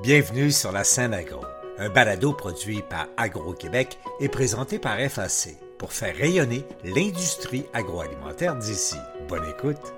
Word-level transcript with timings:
Bienvenue 0.00 0.52
sur 0.52 0.70
la 0.70 0.84
scène 0.84 1.12
agro, 1.12 1.40
un 1.76 1.88
balado 1.88 2.32
produit 2.32 2.82
par 2.88 3.08
Agro-Québec 3.16 3.98
et 4.20 4.28
présenté 4.28 4.78
par 4.78 4.96
FAC 4.96 5.56
pour 5.76 5.92
faire 5.92 6.14
rayonner 6.14 6.62
l'industrie 6.84 7.64
agroalimentaire 7.72 8.54
d'ici. 8.54 8.94
Bonne 9.28 9.42
écoute. 9.50 9.92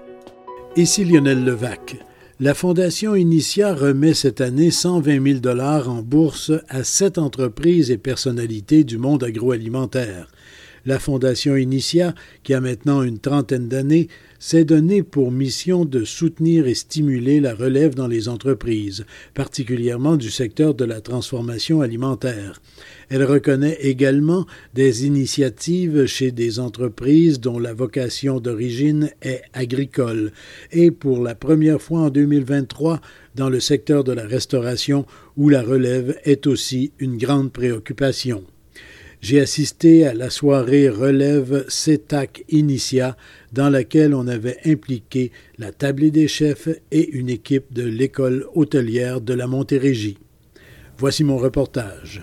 Ici 0.75 1.05
Lionel 1.05 1.45
Levac. 1.45 1.99
La 2.41 2.55
Fondation 2.55 3.15
Initia 3.15 3.75
remet 3.75 4.15
cette 4.15 4.41
année 4.41 4.71
120 4.71 5.23
000 5.23 5.39
dollars 5.41 5.91
en 5.91 6.01
bourse 6.01 6.51
à 6.71 6.83
sept 6.83 7.19
entreprises 7.19 7.91
et 7.91 7.99
personnalités 7.99 8.85
du 8.85 8.97
monde 8.97 9.23
agroalimentaire. 9.23 10.29
La 10.87 10.99
Fondation 10.99 11.57
Initia, 11.57 12.15
qui 12.43 12.55
a 12.55 12.61
maintenant 12.61 13.03
une 13.03 13.19
trentaine 13.19 13.69
d'années, 13.69 14.09
s'est 14.39 14.65
donné 14.65 15.03
pour 15.03 15.31
mission 15.31 15.85
de 15.85 16.05
soutenir 16.05 16.67
et 16.67 16.75
stimuler 16.75 17.41
la 17.41 17.55
relève 17.55 17.95
dans 17.95 18.07
les 18.07 18.29
entreprises, 18.29 19.05
particulièrement 19.35 20.17
du 20.17 20.31
secteur 20.31 20.75
de 20.75 20.87
la 20.87 21.03
transformation 21.03 21.83
alimentaire. 21.83 22.63
Elle 23.11 23.25
reconnaît 23.25 23.77
également 23.83 24.47
des 24.73 25.07
initiatives 25.07 26.07
chez 26.07 26.33
des 26.33 26.59
entreprises 26.59 27.41
dont 27.41 27.59
la 27.59 27.75
vocation 27.75 28.41
d'origine 28.41 29.11
est 29.21 29.43
agricole 29.53 30.33
et 30.73 30.91
pour 30.91 31.23
la 31.23 31.35
première 31.35 31.83
fois 31.83 32.01
en 32.01 32.11
2023 32.11 33.01
dans 33.35 33.51
le 33.51 33.61
secteur 33.61 34.05
de 34.05 34.13
la 34.13 34.27
restauration 34.27 35.05
où 35.37 35.51
la 35.51 35.63
relève 35.63 36.19
est 36.25 36.47
aussi 36.47 36.93
une 36.99 37.19
grande 37.19 37.53
préoccupation. 37.53 38.45
J'ai 39.21 39.39
assisté 39.39 40.07
à 40.07 40.15
la 40.15 40.31
soirée 40.31 40.89
relève 40.89 41.67
CETAC 41.69 42.45
Initia, 42.49 43.19
dans 43.53 43.69
laquelle 43.69 44.15
on 44.15 44.27
avait 44.27 44.57
impliqué 44.65 45.31
la 45.59 45.73
tablée 45.73 46.11
des 46.11 46.27
chefs 46.27 46.71
et 46.91 47.11
une 47.11 47.29
équipe 47.29 47.73
de 47.75 47.83
l'école 47.83 48.47
hôtelière 48.55 49.21
de 49.21 49.35
la 49.35 49.47
Montérégie. 49.47 50.17
Voici 50.97 51.23
mon 51.23 51.37
reportage. 51.37 52.23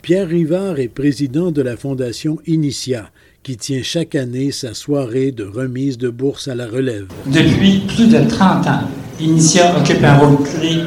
Pierre 0.00 0.28
Rivard 0.28 0.78
est 0.78 0.88
président 0.88 1.50
de 1.50 1.60
la 1.60 1.76
Fondation 1.76 2.38
Initia, 2.46 3.10
qui 3.42 3.58
tient 3.58 3.82
chaque 3.82 4.14
année 4.14 4.52
sa 4.52 4.72
soirée 4.72 5.32
de 5.32 5.44
remise 5.44 5.98
de 5.98 6.08
bourse 6.08 6.48
à 6.48 6.54
la 6.54 6.66
relève. 6.66 7.08
Depuis 7.26 7.80
plus 7.86 8.08
de 8.08 8.26
30 8.26 8.66
ans, 8.68 8.88
Initia 9.20 9.78
occupe 9.78 10.02
un 10.02 10.16
rôle 10.16 10.42
clé 10.44 10.80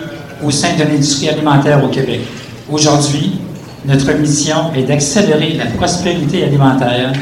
au 0.44 0.50
sein 0.50 0.76
de 0.76 0.84
l'industrie 0.84 1.30
alimentaire 1.30 1.84
au 1.84 1.90
Québec. 1.90 2.22
Aujourd'hui, 2.70 3.40
notre 3.86 4.12
mission 4.20 4.74
est 4.76 4.84
d'accélérer 4.84 5.54
la 5.58 5.68
prospérité 5.68 6.44
alimentaire 6.44 7.14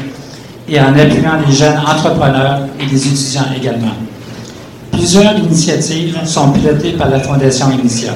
et 0.68 0.80
en 0.80 0.88
appuyant 0.88 1.38
les 1.46 1.54
jeunes 1.54 1.78
entrepreneurs 1.78 2.62
et 2.80 2.86
les 2.86 3.06
étudiants 3.06 3.46
également. 3.56 3.94
Plusieurs 4.90 5.38
initiatives 5.38 6.18
sont 6.24 6.50
pilotées 6.50 6.94
par 6.94 7.10
la 7.10 7.20
Fondation 7.20 7.70
Initia, 7.70 8.14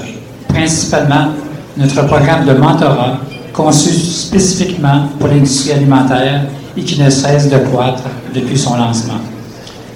principalement 0.48 1.28
notre 1.76 2.04
programme 2.06 2.46
de 2.46 2.54
mentorat 2.54 3.18
conçu 3.52 3.90
spécifiquement 3.90 5.06
pour 5.20 5.28
l'industrie 5.28 5.72
alimentaire 5.72 6.42
et 6.76 6.82
qui 6.82 7.00
ne 7.00 7.10
cesse 7.10 7.48
de 7.48 7.58
croître 7.58 8.02
depuis 8.34 8.58
son 8.58 8.76
lancement. 8.76 9.20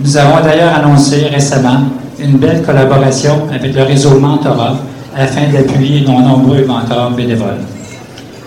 Nous 0.00 0.16
avons 0.16 0.40
d'ailleurs 0.44 0.74
annoncé 0.74 1.26
récemment 1.26 1.80
une 2.20 2.36
belle 2.36 2.62
collaboration 2.62 3.48
avec 3.52 3.74
le 3.74 3.82
réseau 3.82 4.20
Mentorat 4.20 4.76
afin 5.16 5.48
d'appuyer 5.52 6.02
nos 6.02 6.20
nombreux 6.20 6.64
mentors 6.64 7.10
bénévoles. 7.12 7.60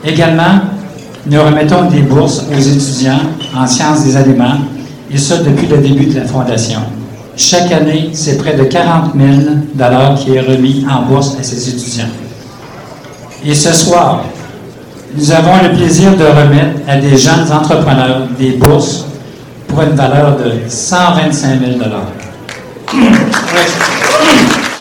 Également, 0.04 0.62
nous 1.26 1.42
remettons 1.42 1.90
des 1.90 2.02
bourses 2.02 2.46
aux 2.50 2.60
étudiants 2.60 3.20
en 3.56 3.68
sciences 3.68 4.04
des 4.06 4.16
aliments, 4.16 4.60
et 5.12 5.18
ce 5.18 5.36
depuis 5.36 5.68
le 5.68 5.78
début 5.78 6.06
de 6.06 6.20
la 6.20 6.26
Fondation. 6.26 6.80
Chaque 7.36 7.72
année, 7.72 8.10
c'est 8.14 8.38
près 8.38 8.56
de 8.56 8.64
40 8.64 9.14
000 9.16 9.32
qui 10.18 10.36
est 10.36 10.42
remis 10.42 10.86
en 10.90 11.04
bourse 11.04 11.38
à 11.40 11.44
ces 11.44 11.70
étudiants. 11.70 12.10
Et 13.46 13.54
ce 13.54 13.72
soir, 13.74 14.24
nous 15.16 15.32
avons 15.32 15.64
le 15.64 15.76
plaisir 15.76 16.16
de 16.18 16.24
remettre 16.26 16.80
à 16.88 16.98
des 16.98 17.16
jeunes 17.18 17.52
entrepreneurs 17.52 18.28
des 18.40 18.52
bourses 18.52 19.06
pour 19.68 19.82
une 19.82 19.96
valeur 19.96 20.38
de 20.38 20.54
125 20.68 21.60
000 21.60 21.80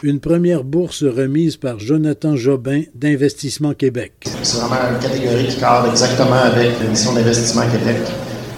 une 0.06 0.20
première 0.20 0.62
bourse 0.62 1.02
remise 1.02 1.56
par 1.56 1.80
Jonathan 1.80 2.36
Jobin 2.36 2.82
d'Investissement 2.94 3.74
Québec. 3.74 4.12
C'est 4.40 4.58
vraiment 4.58 4.76
une 4.94 5.00
catégorie 5.00 5.48
qui 5.48 5.56
cadre 5.56 5.90
exactement 5.90 6.44
avec 6.44 6.78
la 6.80 6.88
mission 6.88 7.12
d'Investissement 7.12 7.64
Québec. 7.72 7.96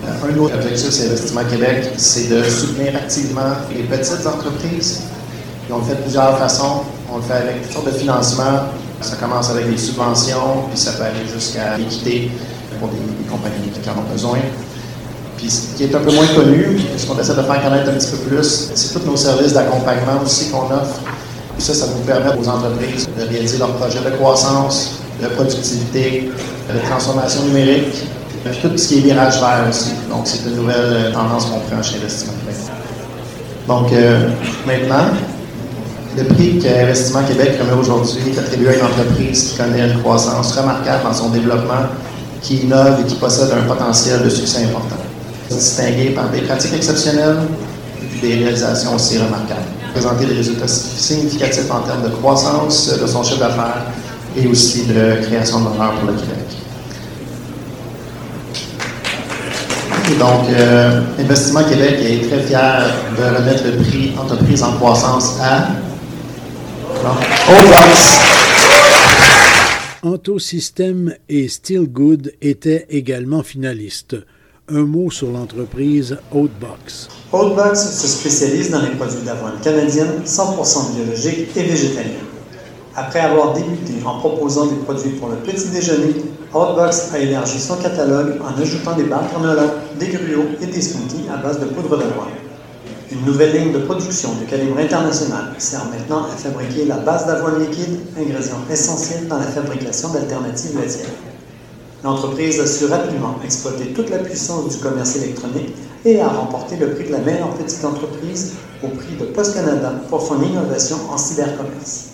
Euh, 0.05 0.31
un 0.31 0.39
autre 0.39 0.57
objectif 0.57 0.91
c'est 0.91 1.07
Investissement 1.07 1.45
Québec, 1.51 1.91
c'est 1.97 2.29
de 2.29 2.43
soutenir 2.43 2.95
activement 2.97 3.55
les 3.75 3.85
petites 3.85 4.27
entreprises. 4.27 5.05
on 5.71 5.79
le 5.79 5.85
fait 5.85 5.95
de 5.95 6.03
plusieurs 6.03 6.39
façons. 6.39 6.83
On 7.11 7.17
le 7.17 7.23
fait 7.23 7.33
avec 7.33 7.63
toutes 7.63 7.73
sortes 7.73 7.87
de 7.95 7.99
financements. 7.99 8.69
Ça 9.01 9.17
commence 9.17 9.49
avec 9.49 9.71
des 9.71 9.79
subventions, 9.79 10.69
puis 10.69 10.79
ça 10.79 10.93
peut 10.93 11.05
aller 11.05 11.25
jusqu'à 11.33 11.79
l'équité 11.79 12.31
pour 12.79 12.91
des, 12.91 12.99
compagnies 13.31 13.71
qui 13.71 13.89
en 13.89 13.93
ont 13.93 14.13
besoin. 14.13 14.41
Puis 15.39 15.49
ce 15.49 15.77
qui 15.77 15.85
est 15.85 15.95
un 15.95 16.01
peu 16.01 16.13
moins 16.13 16.27
connu, 16.27 16.79
ce 16.99 17.07
qu'on 17.07 17.19
essaie 17.19 17.35
de 17.35 17.43
faire 17.43 17.63
connaître 17.63 17.89
un 17.89 17.95
petit 17.95 18.11
peu 18.11 18.19
plus, 18.29 18.71
c'est 18.75 18.99
tous 18.99 19.07
nos 19.07 19.17
services 19.17 19.55
d'accompagnement 19.55 20.21
aussi 20.23 20.51
qu'on 20.51 20.67
offre 20.67 21.01
ça, 21.59 21.75
ça 21.75 21.87
nous 21.87 22.05
permet 22.05 22.31
aux 22.39 22.49
entreprises 22.49 23.09
de 23.19 23.29
réaliser 23.29 23.59
leurs 23.59 23.75
projets 23.75 24.01
de 24.01 24.11
croissance, 24.17 25.01
de 25.23 25.29
productivité, 25.29 26.31
de 26.73 26.79
transformation 26.89 27.43
numérique, 27.45 28.05
puis 28.45 28.59
tout 28.63 28.77
ce 28.77 28.89
qui 28.89 28.99
est 28.99 29.01
virage 29.01 29.41
vert 29.41 29.67
aussi. 29.69 29.91
Donc, 30.09 30.27
c'est 30.27 30.49
une 30.49 30.57
nouvelle 30.57 30.77
euh, 30.79 31.13
tendance 31.13 31.47
qu'on 31.47 31.59
prend 31.61 31.83
chez 31.83 31.97
Investissement 31.97 32.35
Québec. 32.41 32.57
Donc, 33.67 33.93
euh, 33.93 34.29
maintenant, 34.67 35.07
le 36.17 36.25
prix 36.25 36.59
qu'Investissement 36.59 37.23
Québec 37.25 37.59
remet 37.61 37.81
aujourd'hui 37.81 38.33
est 38.35 38.39
attribué 38.39 38.69
à 38.71 38.75
une 38.77 38.85
entreprise 38.85 39.51
qui 39.51 39.57
connaît 39.57 39.91
une 39.91 40.01
croissance 40.01 40.53
remarquable 40.57 41.03
dans 41.05 41.13
son 41.13 41.31
développement, 41.31 41.87
qui 42.41 42.59
innove 42.59 43.01
et 43.01 43.05
qui 43.05 43.17
possède 43.17 43.51
un 43.53 43.67
potentiel 43.67 44.23
de 44.23 44.29
succès 44.29 44.65
important. 44.65 44.97
Distingué 45.51 46.11
par 46.11 46.31
des 46.31 46.43
pratiques 46.43 46.75
exceptionnelles 46.75 47.39
et 48.01 48.27
des 48.27 48.35
réalisations 48.45 48.95
aussi 48.95 49.19
remarquables 49.19 49.78
présenter 49.93 50.27
des 50.27 50.35
résultats 50.35 50.69
significatifs 50.69 51.71
en 51.71 51.81
termes 51.81 52.03
de 52.03 52.09
croissance 52.09 52.99
de 53.01 53.07
son 53.07 53.23
chiffre 53.23 53.41
d'affaires 53.41 53.87
et 54.37 54.47
aussi 54.47 54.87
de 54.87 55.25
création 55.27 55.61
de 55.61 55.77
valeur 55.77 55.95
pour 55.95 56.11
le 56.11 56.17
Québec. 56.17 56.39
donc, 60.19 60.49
euh, 60.51 61.03
Investissement 61.19 61.65
Québec 61.65 61.99
est 62.01 62.29
très 62.29 62.43
fier 62.43 62.83
de 63.17 63.37
remettre 63.37 63.65
le 63.65 63.77
prix 63.77 64.13
Entreprise 64.19 64.63
en 64.63 64.73
croissance 64.73 65.39
à 65.41 65.69
Antosystème 70.03 71.15
et 71.29 71.49
Steelgood 71.49 72.33
étaient 72.41 72.87
également 72.91 73.43
finalistes. 73.43 74.17
Un 74.71 74.85
mot 74.85 75.11
sur 75.11 75.31
l'entreprise 75.31 76.19
Oatbox. 76.31 77.09
Oatbox 77.33 77.91
se 77.91 78.07
spécialise 78.07 78.71
dans 78.71 78.83
les 78.83 78.91
produits 78.91 79.23
d'avoine 79.25 79.55
canadienne 79.63 80.21
100% 80.27 80.95
biologiques 80.95 81.57
et 81.57 81.63
végétaliens. 81.63 82.27
Après 82.95 83.21
avoir 83.21 83.55
débuté 83.55 83.95
en 84.05 84.19
proposant 84.19 84.67
des 84.67 84.77
produits 84.77 85.13
pour 85.13 85.31
le 85.31 85.37
petit 85.37 85.69
déjeuner, 85.71 86.17
Oatbox 86.53 87.15
a 87.15 87.19
élargi 87.19 87.59
son 87.59 87.77
catalogue 87.77 88.35
en 88.43 88.61
ajoutant 88.61 88.95
des 88.95 89.05
barres 89.05 89.31
granola, 89.31 89.75
des 89.99 90.09
gruots 90.09 90.51
et 90.61 90.67
des 90.67 90.83
smoothies 90.83 91.31
à 91.33 91.39
base 91.39 91.61
de 91.61 91.65
poudre 91.65 91.97
d'avoine. 91.97 92.29
Une 93.11 93.25
nouvelle 93.25 93.57
ligne 93.57 93.73
de 93.73 93.79
production 93.79 94.35
de 94.35 94.51
calibre 94.51 94.79
international 94.79 95.55
sert 95.57 95.87
maintenant 95.87 96.25
à 96.25 96.37
fabriquer 96.37 96.85
la 96.85 96.99
base 96.99 97.27
d'avoine 97.27 97.59
liquide, 97.59 98.01
ingrédient 98.19 98.61
essentiel 98.71 99.29
dans 99.29 99.39
la 99.39 99.47
fabrication 99.47 100.11
d'alternatives 100.11 100.79
laitières. 100.79 101.28
L'entreprise 102.05 102.61
a 102.61 102.67
su 102.67 102.87
rapidement 102.87 103.41
exploiter 103.45 103.93
toute 103.93 104.11
la 104.11 104.19
puissance 104.19 104.69
du 104.69 104.77
commerce 104.77 105.17
électronique 105.17 105.75
et 106.05 106.21
a 106.21 106.29
remporté 106.29 106.77
le 106.77 106.95
prix 106.95 107.05
de 107.05 107.13
la 107.13 107.19
meilleure 107.19 107.55
petite 107.55 107.85
entreprise 107.85 108.53
au 108.85 108.89
prix 108.89 109.17
de 109.19 109.25
Post 109.25 109.55
Canada 109.55 109.95
pour 110.09 110.23
son 110.23 110.41
innovation 110.41 110.97
en 111.11 111.19
cybercommerce. 111.19 112.11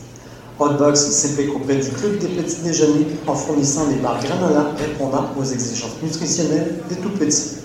Hotbox 0.59 0.99
s'implique 1.11 1.55
auprès 1.55 1.77
du 1.77 1.91
club 1.91 2.19
des 2.19 2.29
petits 2.29 2.63
déjeuners 2.63 3.09
en 3.27 3.35
fournissant 3.35 3.89
des 3.89 3.97
barres 3.97 4.23
granola 4.25 4.71
répondant 4.79 5.29
aux 5.39 5.45
exigences 5.45 5.97
nutritionnelles 6.03 6.77
des 6.89 6.97
tout 6.97 7.11
petits. 7.11 7.64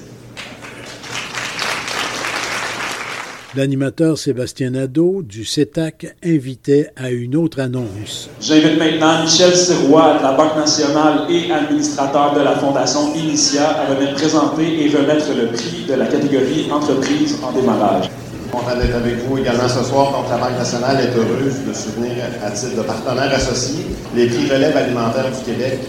L'animateur 3.60 4.18
Sébastien 4.18 4.70
Nadeau 4.70 5.22
du 5.22 5.44
CETAC 5.44 6.16
invitait 6.24 6.92
à 6.96 7.12
une 7.12 7.36
autre 7.36 7.60
annonce. 7.60 8.30
J'invite 8.40 8.80
maintenant 8.80 9.22
Michel 9.22 9.54
Sirois 9.54 10.18
de 10.18 10.24
la 10.24 10.32
Banque 10.32 10.56
nationale 10.56 11.28
et 11.30 11.52
administrateur 11.52 12.36
de 12.36 12.40
la 12.40 12.56
Fondation 12.56 13.14
Initia 13.14 13.68
à 13.68 13.94
venir 13.94 14.14
présenter 14.14 14.86
et 14.86 14.88
remettre 14.96 15.28
le 15.36 15.48
prix 15.48 15.84
de 15.90 15.94
la 15.94 16.06
catégorie 16.06 16.72
Entreprise 16.72 17.36
en 17.44 17.52
démarrage. 17.52 18.10
Content 18.50 18.80
d'être 18.80 18.96
avec 18.96 19.28
vous 19.28 19.38
également 19.40 19.68
ce 19.68 19.84
soir. 19.84 20.14
Donc, 20.14 20.30
la 20.30 20.38
Banque 20.38 20.58
nationale 20.58 20.96
est 21.02 21.18
heureuse 21.18 21.56
de 21.68 21.74
soutenir 21.74 22.16
à 22.42 22.52
titre 22.52 22.78
de 22.78 22.84
partenaire 22.84 23.36
associé 23.36 23.84
les 24.16 24.28
prix 24.28 24.50
relève 24.50 24.78
alimentaire 24.78 25.30
du 25.38 25.44
Québec 25.44 25.80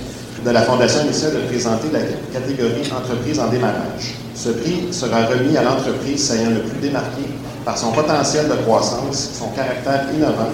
de 0.45 0.51
la 0.51 0.63
Fondation 0.63 1.05
Initia 1.05 1.31
de 1.31 1.47
présenter 1.47 1.87
la 1.93 2.01
catégorie 2.33 2.91
Entreprise 2.91 3.39
en 3.39 3.47
démarrage. 3.47 4.17
Ce 4.35 4.49
prix 4.49 4.89
sera 4.91 5.27
remis 5.27 5.57
à 5.57 5.63
l'entreprise 5.63 6.33
ayant 6.33 6.51
le 6.51 6.63
plus 6.63 6.81
démarqué 6.81 7.23
par 7.65 7.77
son 7.77 7.93
potentiel 7.93 8.49
de 8.49 8.55
croissance, 8.55 9.31
son 9.39 9.49
caractère 9.49 10.07
innovant 10.15 10.51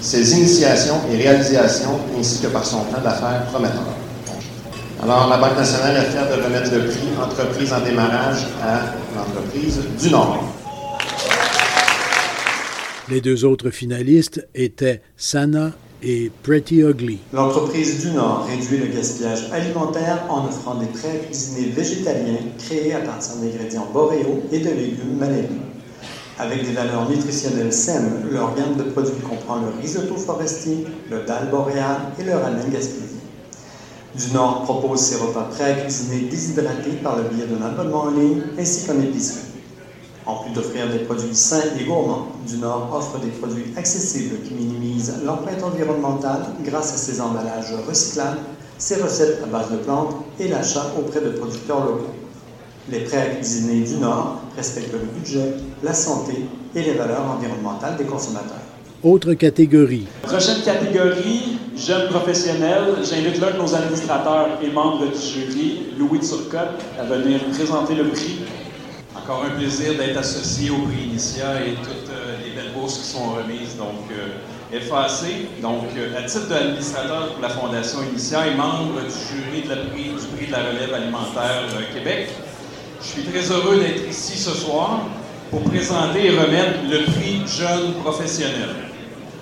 ses 0.00 0.32
initiations 0.32 0.96
et 1.12 1.16
réalisations, 1.16 1.98
ainsi 2.18 2.40
que 2.40 2.48
par 2.48 2.64
son 2.64 2.84
plan 2.84 3.00
d'affaires 3.02 3.44
prometteur. 3.46 3.84
Alors, 5.02 5.28
la 5.28 5.38
Banque 5.38 5.56
nationale 5.56 5.96
est 5.96 6.10
fière 6.10 6.28
de 6.28 6.42
remettre 6.42 6.72
le 6.72 6.86
prix 6.86 7.08
Entreprise 7.22 7.72
en 7.72 7.80
démarrage 7.80 8.46
à 8.62 8.80
l'entreprise 9.16 9.80
du 10.00 10.10
Nord. 10.10 10.44
Les 13.08 13.20
deux 13.20 13.44
autres 13.44 13.70
finalistes 13.70 14.46
étaient 14.54 15.02
Sana 15.16 15.72
et 16.02 16.30
Pretty 16.42 16.80
Ugly. 16.80 17.18
L'entreprise 17.32 18.00
du 18.04 18.12
Nord 18.12 18.46
réduit 18.48 18.78
le 18.78 18.86
gaspillage 18.86 19.50
alimentaire 19.52 20.24
en 20.28 20.46
offrant 20.46 20.76
des 20.76 20.86
prêts 20.86 21.22
cuisinés 21.26 21.70
végétaliens 21.70 22.38
créés 22.58 22.94
à 22.94 23.00
partir 23.00 23.36
d'ingrédients 23.36 23.88
boréaux 23.92 24.42
et 24.52 24.60
de 24.60 24.70
légumes 24.70 25.16
malériaux. 25.18 25.69
Avec 26.40 26.64
des 26.64 26.72
valeurs 26.72 27.06
nutritionnelles 27.06 27.70
saines, 27.70 28.24
leur 28.30 28.54
gamme 28.54 28.74
de 28.74 28.84
produits 28.84 29.20
comprend 29.20 29.56
le 29.56 29.78
risotto 29.78 30.16
forestier, 30.16 30.86
le 31.10 31.26
dalle 31.26 31.50
boréal 31.50 31.98
et 32.18 32.22
le 32.22 32.34
ramen 32.34 32.66
gaspillé. 32.70 33.08
Du 34.14 34.32
Nord 34.32 34.62
propose 34.62 35.00
ses 35.00 35.16
repas 35.16 35.50
prêts 35.50 35.72
à 35.72 35.74
cuisiner 35.74 36.30
déshydratés 36.30 36.92
par 37.02 37.18
le 37.18 37.24
biais 37.24 37.44
d'un 37.44 37.62
abonnement 37.62 38.04
en 38.04 38.10
ligne 38.12 38.40
ainsi 38.58 38.86
qu'un 38.86 38.98
épicerie. 39.02 39.48
En 40.24 40.36
plus 40.36 40.52
d'offrir 40.52 40.88
des 40.88 41.00
produits 41.00 41.34
sains 41.34 41.74
et 41.78 41.84
gourmands, 41.84 42.28
Du 42.46 42.56
Nord 42.56 42.88
offre 42.90 43.18
des 43.18 43.32
produits 43.32 43.74
accessibles 43.76 44.36
qui 44.42 44.54
minimisent 44.54 45.16
l'empreinte 45.22 45.62
environnementale 45.62 46.46
grâce 46.64 46.94
à 46.94 46.96
ses 46.96 47.20
emballages 47.20 47.74
recyclables, 47.86 48.38
ses 48.78 48.94
recettes 49.02 49.42
à 49.44 49.46
base 49.46 49.70
de 49.72 49.76
plantes 49.76 50.16
et 50.38 50.48
l'achat 50.48 50.86
auprès 50.98 51.20
de 51.20 51.32
producteurs 51.32 51.84
locaux. 51.84 52.14
Les 52.88 53.00
prêts 53.00 53.20
à 53.20 53.34
cuisiner 53.34 53.82
du 53.82 53.98
Nord 53.98 54.40
respectent 54.60 54.92
le 54.92 55.08
budget, 55.18 55.54
la 55.82 55.94
santé 55.94 56.34
et 56.74 56.82
les 56.82 56.92
valeurs 56.92 57.24
environnementales 57.34 57.96
des 57.96 58.04
consommateurs. 58.04 58.66
Autre 59.02 59.32
catégorie. 59.32 60.06
Prochaine 60.22 60.60
catégorie, 60.62 61.58
jeunes 61.74 62.08
professionnels. 62.10 62.96
J'invite 63.02 63.40
l'un 63.40 63.52
de 63.52 63.56
nos 63.56 63.74
administrateurs 63.74 64.48
et 64.62 64.70
membres 64.70 65.06
du 65.06 65.18
jury, 65.18 65.86
Louis 65.98 66.20
Turcotte, 66.20 66.76
à 67.00 67.04
venir 67.04 67.40
présenter 67.54 67.94
le 67.94 68.08
prix. 68.08 68.40
Encore 69.16 69.44
un 69.46 69.58
plaisir 69.58 69.94
d'être 69.96 70.18
associé 70.18 70.68
au 70.70 70.80
prix 70.86 71.04
Initia 71.08 71.64
et 71.66 71.72
toutes 71.82 72.10
euh, 72.10 72.36
les 72.44 72.54
belles 72.54 72.72
bourses 72.74 72.98
qui 72.98 73.06
sont 73.06 73.30
remises. 73.32 73.76
Donc, 73.78 74.04
euh, 74.12 74.78
FAC, 74.78 75.60
donc 75.62 75.84
euh, 75.96 76.18
à 76.18 76.22
titre 76.24 76.48
d'administrateur 76.48 77.32
pour 77.32 77.42
la 77.42 77.48
Fondation 77.48 78.00
Initia 78.02 78.48
et 78.48 78.54
membre 78.54 79.00
du 79.00 79.20
jury 79.32 79.62
de 79.64 79.70
la 79.70 79.76
prix, 79.86 80.10
du 80.10 80.36
prix 80.36 80.46
de 80.46 80.52
la 80.52 80.58
relève 80.58 80.92
alimentaire 80.92 81.64
Québec, 81.94 82.28
je 83.02 83.06
suis 83.06 83.22
très 83.22 83.50
heureux 83.50 83.78
d'être 83.78 84.08
ici 84.08 84.38
ce 84.38 84.50
soir 84.50 85.00
pour 85.50 85.62
présenter 85.62 86.26
et 86.26 86.30
remettre 86.30 86.78
le 86.88 87.04
prix 87.04 87.42
Jeune 87.46 87.94
Professionnel 88.02 88.90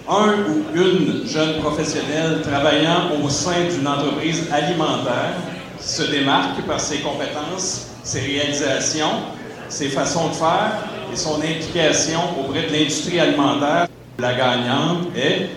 un 0.09 0.33
ou 0.49 0.65
une 0.75 1.27
jeune 1.29 1.61
professionnelle 1.61 2.41
travaillant 2.43 3.11
au 3.23 3.29
sein 3.29 3.67
d'une 3.71 3.87
entreprise 3.87 4.47
alimentaire 4.51 5.35
se 5.79 6.03
démarque 6.03 6.63
par 6.67 6.81
ses 6.81 6.99
compétences, 6.99 7.89
ses 8.03 8.21
réalisations, 8.21 9.23
ses 9.69 9.89
façons 9.89 10.29
de 10.29 10.35
faire 10.35 10.73
et 11.13 11.17
son 11.17 11.37
implication 11.37 12.21
auprès 12.41 12.63
de 12.69 12.73
l'industrie 12.73 13.21
alimentaire. 13.21 13.87
La 14.19 14.35
gagnante 14.35 15.09
est 15.15 15.51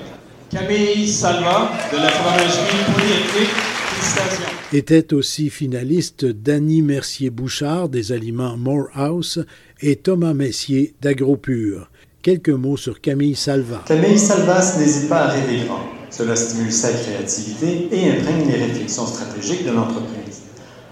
Camille 0.51 1.07
Salva 1.07 1.71
de 1.91 1.97
la 1.97 2.09
fromagerie 2.09 2.93
polyéthique. 2.93 3.55
Félicitations. 3.55 4.60
Était 4.73 5.13
aussi 5.13 5.49
finaliste 5.49 6.23
Danny 6.23 6.81
Mercier-Bouchard 6.81 7.89
des 7.89 8.13
aliments 8.13 8.55
Morehouse 8.55 9.45
et 9.81 9.97
Thomas 9.97 10.33
Messier 10.33 10.93
d'AgroPure. 11.01 11.91
Quelques 12.21 12.51
mots 12.51 12.77
sur 12.77 13.01
Camille 13.01 13.35
Salva. 13.35 13.83
Camille 13.85 14.17
Salvas 14.17 14.77
n'hésite 14.79 15.09
pas 15.09 15.23
à 15.23 15.27
rêver 15.31 15.65
grand. 15.65 15.81
Cela 16.09 16.37
stimule 16.37 16.71
sa 16.71 16.87
créativité 16.93 17.89
et 17.91 18.11
imprègne 18.11 18.47
les 18.47 18.63
réflexions 18.63 19.05
stratégiques 19.07 19.65
de 19.65 19.71
l'entreprise. 19.71 20.43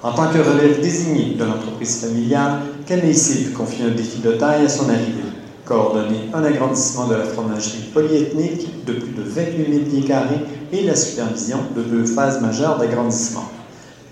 En 0.03 0.11
tant 0.11 0.27
que 0.27 0.39
relève 0.39 0.81
désigné 0.81 1.35
de 1.35 1.45
l'entreprise 1.45 2.01
familiale, 2.01 2.59
Camille 2.85 3.15
s'est 3.15 3.45
vu 3.45 3.51
confier 3.51 3.85
un 3.85 3.95
défi 3.95 4.19
de 4.19 4.33
taille 4.33 4.65
à 4.65 4.69
son 4.69 4.89
arrivée. 4.89 5.23
Coordonner 5.63 6.29
un 6.33 6.43
agrandissement 6.43 7.07
de 7.07 7.15
la 7.15 7.23
fromagerie 7.23 7.85
polyethnique 7.93 8.83
de 8.85 8.91
plus 8.91 9.13
de 9.13 9.21
28 9.21 9.73
000 9.73 9.85
pieds 9.85 10.01
carrés 10.01 10.41
et 10.73 10.83
la 10.83 10.97
supervision 10.97 11.59
de 11.77 11.81
deux 11.83 12.05
phases 12.05 12.41
majeures 12.41 12.77
d'agrandissement. 12.77 13.49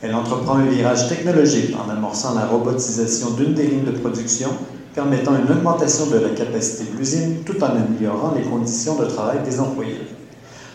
Elle 0.02 0.14
entreprend 0.14 0.58
un 0.58 0.66
virage 0.66 1.10
technologique 1.10 1.76
en 1.76 1.90
amorçant 1.90 2.36
la 2.36 2.46
robotisation 2.46 3.32
d'une 3.32 3.54
des 3.54 3.68
lignes 3.68 3.86
de 3.86 3.98
production 3.98 4.50
permettant 4.94 5.36
une 5.36 5.52
augmentation 5.52 6.08
de 6.08 6.18
la 6.18 6.30
capacité 6.30 6.92
de 6.92 6.98
l'usine 6.98 7.44
tout 7.46 7.64
en 7.64 7.68
améliorant 7.68 8.34
les 8.36 8.44
conditions 8.44 8.96
de 8.96 9.06
travail 9.06 9.40
des 9.44 9.60
employés. 9.60 10.08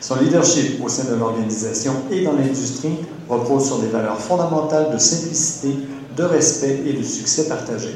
Son 0.00 0.16
leadership 0.16 0.84
au 0.84 0.88
sein 0.88 1.10
de 1.10 1.16
l'organisation 1.16 1.92
et 2.10 2.24
dans 2.24 2.32
l'industrie 2.32 2.98
repose 3.28 3.66
sur 3.66 3.78
des 3.78 3.88
valeurs 3.88 4.18
fondamentales 4.18 4.92
de 4.92 4.98
simplicité, 4.98 5.74
de 6.16 6.22
respect 6.24 6.82
et 6.86 6.92
de 6.92 7.02
succès 7.02 7.48
partagé. 7.48 7.90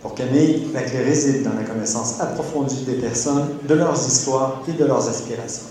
Pour 0.00 0.14
Camille, 0.14 0.68
la 0.74 0.82
clé 0.82 1.02
réside 1.02 1.42
dans 1.42 1.54
la 1.54 1.64
connaissance 1.64 2.20
approfondie 2.20 2.84
des 2.84 2.94
personnes, 2.94 3.48
de 3.68 3.74
leurs 3.74 3.96
histoires 3.96 4.62
et 4.68 4.72
de 4.72 4.84
leurs 4.84 5.08
aspirations. 5.08 5.66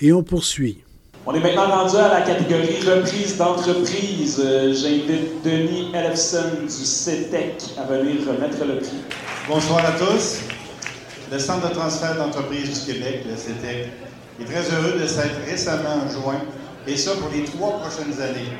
Et 0.00 0.12
on 0.12 0.22
poursuit. 0.22 0.82
On 1.24 1.32
est 1.34 1.40
maintenant 1.40 1.68
rendu 1.70 1.96
à 1.98 2.08
la 2.08 2.22
catégorie 2.22 2.80
reprise 2.80 3.36
d'entreprise. 3.36 4.42
Euh, 4.44 4.74
j'invite 4.74 5.40
Denis 5.44 5.92
Elefson 5.94 6.62
du 6.62 6.68
CETEC 6.68 7.62
à 7.78 7.84
venir 7.84 8.26
remettre 8.26 8.64
le 8.64 8.80
prix. 8.80 9.04
Bonsoir 9.48 9.86
à 9.86 9.92
tous. 9.92 10.40
Le 11.30 11.38
Centre 11.38 11.68
de 11.68 11.74
transfert 11.74 12.16
d'entreprise 12.16 12.84
du 12.84 12.92
Québec, 12.92 13.24
le 13.30 13.36
CETEC, 13.36 13.92
est 14.40 14.44
très 14.44 14.74
heureux 14.74 14.98
de 14.98 15.06
s'être 15.06 15.44
récemment 15.48 16.08
joint, 16.10 16.40
et 16.88 16.96
ça 16.96 17.12
pour 17.12 17.30
les 17.32 17.44
trois 17.44 17.78
prochaines 17.78 18.20
années, 18.20 18.50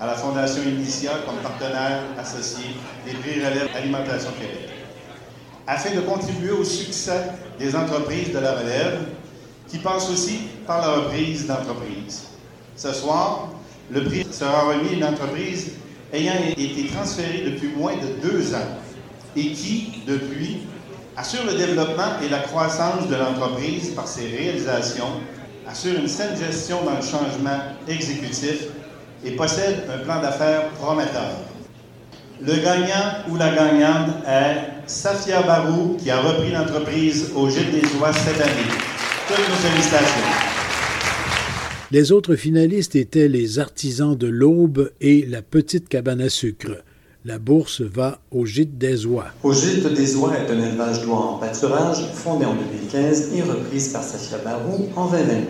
à 0.00 0.06
la 0.06 0.14
Fondation 0.14 0.62
Initia 0.64 1.12
comme 1.24 1.36
partenaire 1.36 2.02
associé 2.18 2.74
des 3.06 3.12
prix 3.12 3.36
Relève 3.36 3.68
Alimentation 3.76 4.30
Québec. 4.32 4.68
Afin 5.64 5.94
de 5.94 6.00
contribuer 6.00 6.50
au 6.50 6.64
succès 6.64 7.30
des 7.56 7.76
entreprises 7.76 8.32
de 8.32 8.40
la 8.40 8.54
relève, 8.54 8.98
qui 9.68 9.78
passe 9.78 10.10
aussi 10.10 10.40
par 10.70 10.82
la 10.82 11.02
reprise 11.02 11.48
d'entreprise. 11.48 12.26
Ce 12.76 12.92
soir, 12.92 13.48
le 13.90 14.04
prix 14.04 14.24
sera 14.30 14.68
remis 14.68 14.90
à 14.90 14.92
une 14.92 15.04
entreprise 15.04 15.72
ayant 16.12 16.34
été 16.56 16.86
transférée 16.86 17.42
depuis 17.44 17.70
moins 17.76 17.94
de 17.94 18.28
deux 18.28 18.54
ans 18.54 18.78
et 19.34 19.50
qui, 19.50 20.04
depuis, 20.06 20.58
assure 21.16 21.44
le 21.44 21.54
développement 21.54 22.20
et 22.24 22.28
la 22.28 22.38
croissance 22.38 23.08
de 23.08 23.16
l'entreprise 23.16 23.90
par 23.96 24.06
ses 24.06 24.28
réalisations, 24.28 25.10
assure 25.68 25.98
une 25.98 26.06
saine 26.06 26.38
gestion 26.38 26.84
dans 26.84 26.94
le 26.94 27.02
changement 27.02 27.58
exécutif 27.88 28.66
et 29.24 29.32
possède 29.32 29.88
un 29.92 30.04
plan 30.04 30.22
d'affaires 30.22 30.68
prometteur. 30.80 31.32
Le 32.40 32.54
gagnant 32.54 33.26
ou 33.28 33.34
la 33.34 33.50
gagnante 33.56 34.24
est 34.24 34.86
Safia 34.86 35.42
Barou, 35.42 35.96
qui 36.00 36.12
a 36.12 36.20
repris 36.20 36.52
l'entreprise 36.52 37.32
au 37.34 37.50
Gilles 37.50 37.72
des 37.72 37.98
Oies 38.00 38.12
cette 38.12 38.40
année. 38.40 38.70
Les 41.92 42.12
autres 42.12 42.36
finalistes 42.36 42.94
étaient 42.94 43.26
les 43.26 43.58
artisans 43.58 44.14
de 44.14 44.28
l'Aube 44.28 44.92
et 45.00 45.26
la 45.26 45.42
Petite 45.42 45.88
Cabane 45.88 46.20
à 46.20 46.28
sucre. 46.28 46.84
La 47.24 47.40
bourse 47.40 47.80
va 47.80 48.20
au 48.30 48.46
Gîte 48.46 48.78
des 48.78 49.06
Oies. 49.06 49.26
Au 49.42 49.52
Gîte 49.52 49.92
des 49.92 50.14
Oies 50.14 50.34
est 50.36 50.52
un 50.52 50.68
élevage 50.68 51.02
d'oies 51.02 51.16
en 51.16 51.38
pâturage 51.38 52.12
fondé 52.14 52.44
en 52.44 52.54
2015 52.54 53.30
et 53.34 53.42
reprise 53.42 53.88
par 53.88 54.04
Safia 54.04 54.38
Barou 54.38 54.86
en 54.94 55.10
2022. 55.10 55.46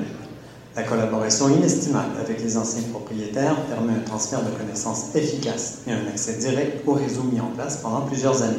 La 0.77 0.83
collaboration 0.85 1.51
inestimable 1.51 2.13
avec 2.19 2.43
les 2.43 2.57
anciens 2.57 2.89
propriétaires 2.91 3.61
permet 3.67 3.93
un 3.93 4.07
transfert 4.07 4.43
de 4.43 4.51
connaissances 4.57 5.15
efficace 5.15 5.83
et 5.87 5.93
un 5.93 6.07
accès 6.09 6.39
direct 6.39 6.83
au 6.87 6.95
réseau 6.95 7.25
mis 7.25 7.41
en 7.41 7.51
place 7.55 7.83
pendant 7.83 8.01
plusieurs 8.07 8.43
années. 8.43 8.57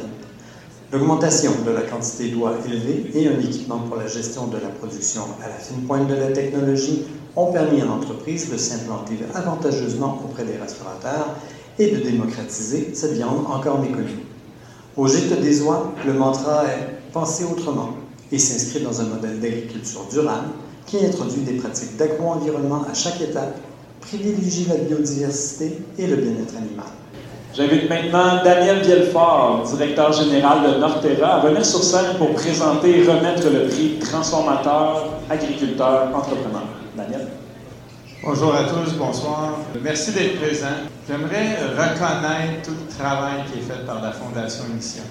L'augmentation 0.92 1.50
de 1.66 1.70
la 1.72 1.80
quantité 1.80 2.28
d'oie 2.28 2.58
élevée 2.64 3.10
et 3.12 3.26
un 3.26 3.40
équipement 3.40 3.80
pour 3.80 3.96
la 3.96 4.06
gestion 4.06 4.46
de 4.46 4.58
la 4.58 4.68
production 4.68 5.22
à 5.44 5.48
la 5.48 5.56
fine 5.56 5.82
pointe 5.84 6.06
de 6.06 6.14
la 6.14 6.30
technologie 6.30 7.06
ont 7.36 7.52
permis 7.52 7.80
à 7.80 7.84
l'entreprise 7.84 8.50
de 8.50 8.56
s'implanter 8.56 9.18
avantageusement 9.34 10.20
auprès 10.24 10.44
des 10.44 10.56
restaurateurs 10.56 11.36
et 11.78 11.90
de 11.90 11.98
démocratiser 11.98 12.90
cette 12.94 13.12
viande 13.12 13.46
encore 13.48 13.80
méconnue. 13.80 14.26
Au 14.96 15.08
gîte 15.08 15.40
des 15.40 15.62
oies, 15.62 15.92
le 16.06 16.12
mantra 16.12 16.64
est 16.64 17.12
penser 17.12 17.44
autrement 17.44 17.90
et 18.30 18.38
s'inscrit 18.38 18.80
dans 18.80 19.00
un 19.00 19.04
modèle 19.04 19.40
d'agriculture 19.40 20.06
durable 20.10 20.48
qui 20.86 21.04
introduit 21.04 21.42
des 21.42 21.54
pratiques 21.54 21.96
d'agro-environnement 21.96 22.84
à 22.90 22.94
chaque 22.94 23.20
étape, 23.20 23.56
privilégie 24.00 24.66
la 24.68 24.76
biodiversité 24.76 25.78
et 25.98 26.06
le 26.06 26.16
bien-être 26.16 26.56
animal. 26.56 26.86
J'invite 27.54 27.88
maintenant 27.88 28.42
Daniel 28.42 28.82
Vielfort, 28.82 29.64
directeur 29.76 30.12
général 30.12 30.72
de 30.72 30.78
Norterra, 30.78 31.34
à 31.34 31.46
venir 31.46 31.64
sur 31.64 31.82
scène 31.84 32.16
pour 32.18 32.32
présenter 32.32 33.00
et 33.00 33.06
remettre 33.06 33.48
le 33.50 33.68
prix 33.68 33.98
Transformateur, 34.00 35.06
Agriculteur, 35.28 36.08
Entrepreneur. 36.14 36.81
Daniel. 36.96 37.28
Bonjour 38.22 38.54
à 38.54 38.64
tous, 38.64 38.92
bonsoir. 38.98 39.58
Merci 39.82 40.12
d'être 40.12 40.40
présent. 40.40 40.66
J'aimerais 41.08 41.56
reconnaître 41.70 42.62
tout 42.64 42.72
le 42.72 42.94
travail 42.94 43.44
qui 43.50 43.58
est 43.58 43.62
fait 43.62 43.84
par 43.86 44.02
la 44.02 44.12
Fondation 44.12 44.64
Mission. 44.74 45.02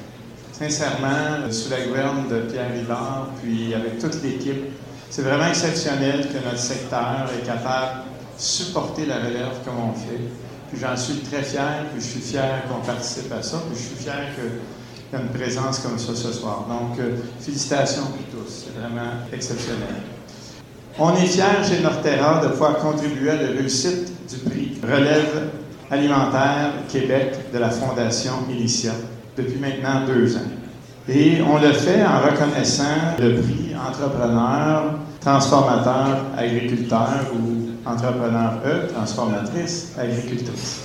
sincèrement, 0.51 1.49
sous 1.49 1.71
la 1.71 1.81
gouverne 1.87 2.27
de 2.29 2.41
Pierre 2.41 2.71
Rivard, 2.71 3.29
puis 3.41 3.73
avec 3.73 3.97
toute 3.97 4.21
l'équipe, 4.23 4.63
c'est 5.09 5.23
vraiment 5.23 5.47
exceptionnel 5.47 6.27
que 6.27 6.45
notre 6.45 6.59
secteur 6.59 7.27
est 7.35 7.45
capable 7.45 8.03
de 8.37 8.41
supporter 8.41 9.07
la 9.07 9.17
relève 9.17 9.63
comme 9.65 9.79
on 9.89 9.93
fait. 9.93 10.21
Puis 10.69 10.79
j'en 10.79 10.95
suis 10.95 11.15
très 11.15 11.41
fier, 11.41 11.85
puis 11.91 12.01
je 12.01 12.07
suis 12.07 12.21
fier 12.21 12.63
qu'on 12.69 12.85
participe 12.85 13.31
à 13.33 13.41
ça, 13.41 13.57
puis 13.67 13.75
je 13.75 13.87
suis 13.87 14.03
fier 14.03 14.29
qu'il 14.35 15.19
y 15.19 15.21
ait 15.21 15.25
une 15.25 15.29
présence 15.29 15.79
comme 15.79 15.97
ça 15.97 16.15
ce 16.15 16.31
soir. 16.31 16.67
Donc, 16.69 16.99
euh, 16.99 17.17
félicitations 17.39 18.03
pour 18.03 18.39
tous, 18.39 18.65
c'est 18.65 18.79
vraiment 18.79 19.11
exceptionnel. 19.33 20.10
On 20.99 21.15
est 21.15 21.25
fiers 21.25 21.63
chez 21.67 21.81
Norterra 21.81 22.41
de 22.43 22.49
pouvoir 22.49 22.77
contribuer 22.77 23.29
à 23.29 23.35
la 23.35 23.47
réussite 23.49 24.11
du 24.29 24.49
prix 24.49 24.77
Relève 24.83 25.49
alimentaire 25.89 26.73
Québec 26.91 27.35
de 27.53 27.59
la 27.59 27.69
Fondation 27.69 28.33
Initia 28.49 28.91
depuis 29.37 29.57
maintenant 29.59 30.05
deux 30.05 30.35
ans. 30.35 30.51
Et 31.07 31.41
on 31.41 31.59
le 31.59 31.71
fait 31.71 32.03
en 32.03 32.19
reconnaissant 32.19 33.15
le 33.19 33.41
prix 33.41 33.73
entrepreneur, 33.75 34.95
transformateur, 35.21 36.25
agriculteur 36.37 37.09
ou 37.33 37.89
entrepreneur 37.89 38.59
E, 38.65 38.87
transformatrice, 38.93 39.93
agricultrice. 39.97 40.81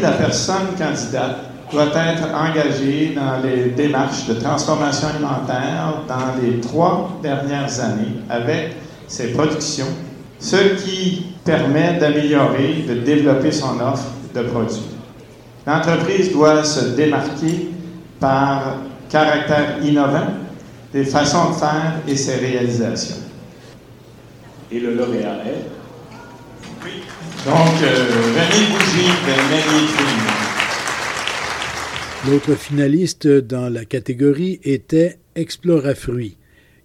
La 0.00 0.12
personne 0.12 0.68
candidate 0.78 1.36
doit 1.70 1.88
être 1.94 2.24
engagée 2.34 3.14
dans 3.14 3.40
les 3.42 3.70
démarches 3.70 4.26
de 4.26 4.34
transformation 4.34 5.08
alimentaire 5.08 6.02
dans 6.08 6.42
les 6.42 6.60
trois 6.60 7.18
dernières 7.22 7.80
années 7.80 8.16
avec 8.28 8.76
ses 9.12 9.28
productions, 9.32 9.92
ce 10.38 10.56
qui 10.82 11.26
permet 11.44 11.98
d'améliorer, 11.98 12.84
de 12.88 12.94
développer 12.94 13.52
son 13.52 13.78
offre 13.78 14.06
de 14.34 14.40
produits. 14.42 14.88
L'entreprise 15.66 16.32
doit 16.32 16.64
se 16.64 16.96
démarquer 16.96 17.68
par 18.18 18.78
caractère 19.10 19.84
innovant, 19.84 20.28
des 20.94 21.04
façons 21.04 21.50
de 21.50 21.56
faire 21.56 22.00
et 22.08 22.16
ses 22.16 22.36
réalisations. 22.36 23.16
Et 24.70 24.80
le 24.80 24.94
lauréat 24.94 25.44
est? 25.44 25.66
Oui. 26.82 27.02
Donc, 27.44 27.82
euh, 27.82 28.06
René 28.34 28.66
Bougie 28.70 29.12
de 32.24 32.30
L'autre 32.30 32.54
finaliste 32.54 33.26
dans 33.28 33.68
la 33.68 33.84
catégorie 33.84 34.58
était 34.64 35.18
Explorafruits. 35.34 36.38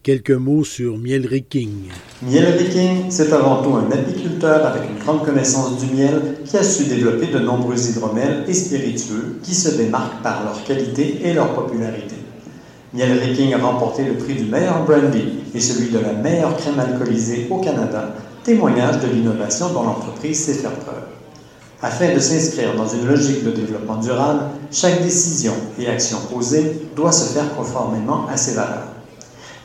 Quelques 0.08 0.32
mots 0.32 0.64
sur 0.64 0.98
Miel 0.98 1.28
King. 1.50 1.90
Miel 2.22 2.70
King, 2.70 3.08
c'est 3.10 3.34
avant 3.34 3.62
tout 3.62 3.76
un 3.76 3.92
apiculteur 3.92 4.66
avec 4.66 4.84
une 4.90 5.04
grande 5.04 5.26
connaissance 5.26 5.80
du 5.80 5.94
miel 5.94 6.38
qui 6.46 6.56
a 6.56 6.64
su 6.64 6.86
développer 6.86 7.28
de 7.28 7.40
nombreux 7.40 7.78
hydromels 7.90 8.46
et 8.48 8.54
spiritueux 8.54 9.38
qui 9.44 9.54
se 9.54 9.76
démarquent 9.76 10.24
par 10.24 10.46
leur 10.46 10.64
qualité 10.64 11.20
et 11.26 11.34
leur 11.34 11.54
popularité. 11.54 12.16
Miel 12.94 13.20
King 13.36 13.54
a 13.56 13.58
remporté 13.58 14.06
le 14.06 14.14
prix 14.14 14.36
du 14.36 14.46
meilleur 14.46 14.86
brandy 14.86 15.40
et 15.54 15.60
celui 15.60 15.90
de 15.90 16.00
la 16.00 16.14
meilleure 16.14 16.56
crème 16.56 16.80
alcoolisée 16.80 17.46
au 17.50 17.58
Canada, 17.58 18.16
témoignage 18.46 19.02
de 19.02 19.08
l'innovation 19.08 19.74
dont 19.74 19.84
l'entreprise 19.84 20.40
sait 20.40 20.54
faire 20.54 20.72
preuve. 20.72 21.04
Afin 21.82 22.16
de 22.16 22.20
s'inscrire 22.22 22.78
dans 22.78 22.88
une 22.88 23.06
logique 23.08 23.44
de 23.44 23.52
développement 23.52 23.98
durable, 23.98 24.44
chaque 24.72 25.04
décision 25.04 25.56
et 25.78 25.90
action 25.90 26.20
posée 26.32 26.88
doit 26.96 27.12
se 27.12 27.34
faire 27.34 27.54
conformément 27.58 28.26
à 28.30 28.38
ses 28.38 28.54
valeurs. 28.54 28.94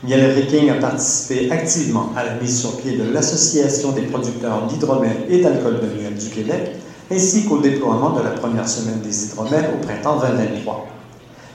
Miel 0.05 0.33
Riking 0.35 0.69
a 0.69 0.73
participé 0.73 1.49
activement 1.49 2.11
à 2.13 2.25
la 2.25 2.35
mise 2.35 2.59
sur 2.59 2.75
pied 2.75 2.97
de 2.97 3.09
l'Association 3.09 3.93
des 3.93 4.01
producteurs 4.01 4.67
d'hydromel 4.67 5.15
et 5.29 5.37
d'alcool 5.37 5.79
de 5.79 5.97
miel 5.97 6.15
du 6.15 6.29
Québec, 6.29 6.71
ainsi 7.09 7.45
qu'au 7.45 7.59
déploiement 7.59 8.09
de 8.09 8.21
la 8.21 8.31
première 8.31 8.67
semaine 8.67 8.99
des 8.99 9.23
hydromels 9.23 9.69
au 9.73 9.81
printemps 9.81 10.19
2023. 10.19 10.87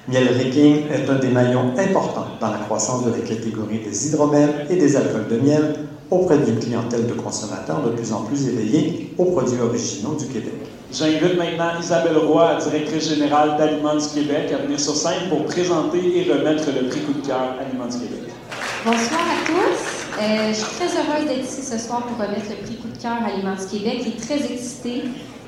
Miel 0.08 0.28
Riking 0.28 0.84
est 0.90 1.10
un 1.10 1.16
des 1.16 1.28
maillons 1.28 1.74
importants 1.76 2.28
dans 2.40 2.50
la 2.50 2.56
croissance 2.60 3.04
de 3.04 3.10
la 3.10 3.18
catégorie 3.18 3.80
des 3.80 4.06
hydromels 4.06 4.66
et 4.70 4.76
des 4.76 4.96
alcools 4.96 5.28
de 5.28 5.36
miel 5.36 5.74
auprès 6.10 6.38
d'une 6.38 6.58
clientèle 6.58 7.06
de 7.06 7.12
consommateurs 7.12 7.82
de 7.82 7.90
plus 7.90 8.14
en 8.14 8.22
plus 8.22 8.48
éveillés 8.48 9.12
aux 9.18 9.26
produits 9.26 9.60
originaux 9.60 10.14
du 10.14 10.24
Québec. 10.24 10.54
J'invite 10.90 11.36
maintenant 11.36 11.78
Isabelle 11.78 12.16
Roy, 12.16 12.56
directrice 12.62 13.10
générale 13.10 13.58
d'Aliments 13.58 13.96
du 13.96 14.08
Québec, 14.08 14.50
à 14.54 14.62
venir 14.62 14.80
sur 14.80 14.96
scène 14.96 15.28
pour 15.28 15.44
présenter 15.44 15.98
et 16.16 16.32
remettre 16.32 16.64
le 16.68 16.88
prix 16.88 17.00
coup 17.00 17.12
de 17.12 17.26
cœur 17.26 17.56
Aliments 17.60 17.88
du 17.88 17.98
Québec. 17.98 18.37
Bonsoir 18.84 19.20
à 19.20 19.44
tous. 19.44 20.22
Euh, 20.22 20.48
je 20.50 20.54
suis 20.54 20.76
très 20.76 20.86
heureuse 20.86 21.26
d'être 21.26 21.44
ici 21.44 21.62
ce 21.62 21.76
soir 21.78 22.06
pour 22.06 22.16
remettre 22.16 22.48
le 22.48 22.64
prix 22.64 22.76
coup 22.76 22.86
de 22.86 23.02
cœur 23.02 23.18
Aliments 23.26 23.56
du 23.56 23.66
Québec 23.66 24.06
et 24.06 24.20
très 24.20 24.52
excitée. 24.52 25.02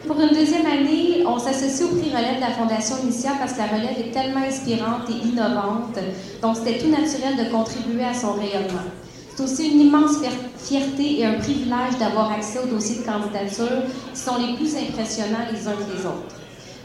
Pour 0.04 0.20
une 0.20 0.30
deuxième 0.30 0.66
année, 0.66 1.22
on 1.24 1.38
s'associe 1.38 1.88
au 1.88 1.94
prix 1.94 2.10
relève 2.10 2.36
de 2.36 2.40
la 2.40 2.50
Fondation 2.50 2.96
Initia 3.04 3.30
parce 3.38 3.52
que 3.52 3.58
la 3.58 3.66
relève 3.68 3.98
est 4.00 4.10
tellement 4.10 4.40
inspirante 4.40 5.08
et 5.10 5.28
innovante. 5.28 5.96
Donc, 6.42 6.56
c'était 6.56 6.78
tout 6.78 6.88
naturel 6.88 7.36
de 7.36 7.52
contribuer 7.52 8.04
à 8.04 8.14
son 8.14 8.32
rayonnement. 8.32 8.90
C'est 9.36 9.44
aussi 9.44 9.68
une 9.68 9.80
immense 9.80 10.16
fierté 10.58 11.20
et 11.20 11.24
un 11.24 11.34
privilège 11.34 11.98
d'avoir 12.00 12.32
accès 12.32 12.58
aux 12.58 12.66
dossiers 12.66 12.96
de 12.96 13.06
candidature 13.06 13.84
qui 14.12 14.20
sont 14.20 14.38
les 14.38 14.56
plus 14.56 14.74
impressionnants 14.74 15.46
les 15.52 15.68
uns 15.68 15.72
que 15.72 15.96
les 15.96 16.04
autres. 16.04 16.34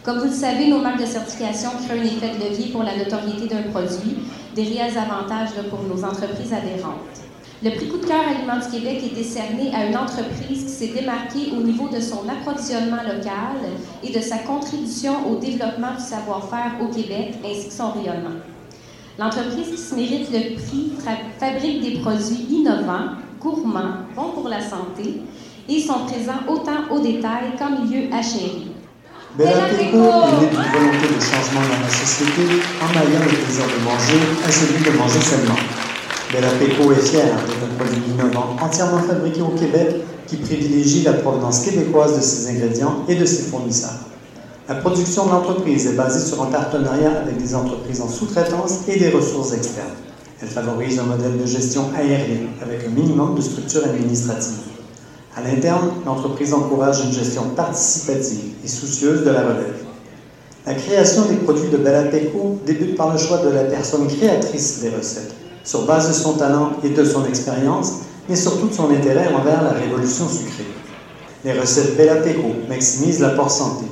Comme 0.04 0.20
vous 0.20 0.25
le 0.25 0.32
savez, 0.32 0.68
nos 0.68 0.82
marques 0.82 1.02
de 1.02 1.08
certification 1.08 1.72
créent 1.84 2.00
un 2.00 2.04
effet 2.04 2.38
de 2.38 2.44
levier 2.48 2.72
pour 2.72 2.84
la 2.84 2.96
notoriété 2.96 3.48
d'un 3.48 3.64
produit, 3.72 4.18
des 4.56 4.64
réels 4.64 4.98
avantages 4.98 5.52
pour 5.70 5.84
nos 5.84 6.04
entreprises 6.04 6.54
adhérentes. 6.54 7.26
Le 7.64 7.72
prix 7.72 7.88
coup 7.88 7.98
de 7.98 8.06
cœur 8.06 8.22
Aliments 8.28 8.64
du 8.64 8.72
Québec 8.72 9.02
est 9.04 9.16
décerné 9.16 9.74
à 9.74 9.86
une 9.86 9.98
entreprise 9.98 10.64
qui 10.66 10.70
s'est 10.70 10.94
démarquée 10.94 11.52
au 11.52 11.62
niveau 11.62 11.90
de 11.90 12.00
son 12.00 12.28
approvisionnement 12.28 13.04
local 13.04 13.58
et 14.04 14.12
de 14.12 14.20
sa 14.20 14.40
contribution 14.40 15.32
au 15.32 15.38
développement 15.38 15.96
du 15.98 16.04
savoir-faire 16.04 16.74
au 16.82 16.88
Québec 16.88 17.36
ainsi 17.46 17.68
que 17.68 17.74
son 17.74 17.92
rayonnement. 17.92 18.40
L'entreprise 19.18 19.72
qui 19.72 19.78
se 19.78 19.96
mérite 19.96 20.30
le 20.32 20.56
prix 20.56 20.92
fabrique 21.40 21.82
des 21.82 22.00
produits 22.02 22.46
innovants, 22.50 23.16
gourmands, 23.40 24.04
bons 24.16 24.32
pour 24.34 24.50
la 24.50 24.62
santé 24.62 25.22
et 25.68 25.80
sont 25.80 26.06
présents 26.06 26.44
autant 26.48 26.92
au 26.92 27.00
détail 27.00 27.56
qu'en 27.58 27.82
milieu 27.82 28.14
achéri. 28.14 28.68
Bella 29.38 29.68
Peco 29.68 29.98
est 29.98 30.39
née 30.39 30.48
d'une 30.48 30.72
volonté 30.72 31.08
de 31.13 31.20
changement 31.20 31.60
dans 31.68 31.84
la 31.84 31.89
société 31.89 32.63
en 32.82 32.88
alliant 32.98 33.20
le 33.20 33.36
plaisir 33.36 33.65
de 33.65 33.84
manger 33.84 34.15
à 34.48 34.50
celui 34.50 34.82
de 34.82 34.98
manger 34.98 35.20
seulement. 35.20 35.60
Bella 36.32 36.48
Peco 36.58 36.94
est 36.94 37.06
fière 37.06 37.36
d'être 37.36 37.70
un 37.70 37.84
produit 37.84 38.01
innovant 38.12 38.56
entièrement 38.62 39.00
fabriqué 39.00 39.42
au 39.42 39.50
Québec 39.50 39.98
qui 40.25 40.38
privilégie 40.38 41.04
la 41.04 41.13
provenance 41.13 41.65
québécoise 41.65 42.15
de 42.15 42.22
ses 42.22 42.50
ingrédients 42.50 43.04
et 43.10 43.15
de 43.15 43.25
ses 43.25 43.44
fournisseurs. 43.44 44.00
La 44.70 44.75
production 44.75 45.25
de 45.25 45.32
l'entreprise 45.32 45.86
est 45.88 45.96
basée 45.98 46.25
sur 46.25 46.42
un 46.42 46.48
partenariat 46.48 47.20
avec 47.22 47.38
des 47.38 47.54
entreprises 47.54 48.00
en 48.00 48.08
sous-traitance 48.08 48.88
et 48.88 48.98
des 48.98 49.10
ressources 49.10 49.51
externes. 49.51 49.98
Elle 50.42 50.48
favorise 50.48 50.98
un 50.98 51.04
modèle 51.04 51.38
de 51.38 51.46
gestion 51.46 51.89
aérienne 51.94 52.48
avec 52.62 52.86
un 52.88 52.92
minimum 52.92 53.36
de 53.36 53.42
structure 53.42 53.84
administrative. 53.84 54.75
À 55.38 55.42
l'interne, 55.42 55.89
l'entreprise 56.06 56.54
encourage 56.54 57.01
une 57.04 57.12
gestion 57.12 57.50
participative 57.50 58.54
et 58.63 58.68
soucieuse 58.70 59.25
de 59.25 59.32
la 59.32 59.42
relève. 59.42 59.84
La 60.65 60.74
création 60.74 61.25
des 61.25 61.36
produits 61.36 61.68
de 61.68 61.75
Bellapeco 61.75 62.58
débute 62.65 62.96
par 62.96 63.12
le 63.12 63.18
choix 63.18 63.39
de 63.39 63.50
la 63.50 63.65
personne 63.65 64.08
créatrice 64.08 64.80
des 64.80 64.89
recettes, 64.89 65.36
sur 65.65 65.86
base 65.86 66.08
de 66.08 66.13
son 66.13 66.34
talent 66.34 66.72
et 66.86 66.89
de 66.89 67.04
son 67.04 67.25
expérience, 67.25 67.96
mais 68.30 68.38
surtout 68.38 68.70
de 68.70 68.74
son 68.74 68.89
intérêt 68.89 69.34
envers 69.34 69.62
la 69.62 69.72
révolution 69.72 70.25
sucrée. 70.30 70.63
Les 71.44 71.51
recettes 71.51 71.98
Bellapeco 71.98 72.54
maximisent 72.70 73.20
l'apport 73.20 73.51
santé, 73.51 73.86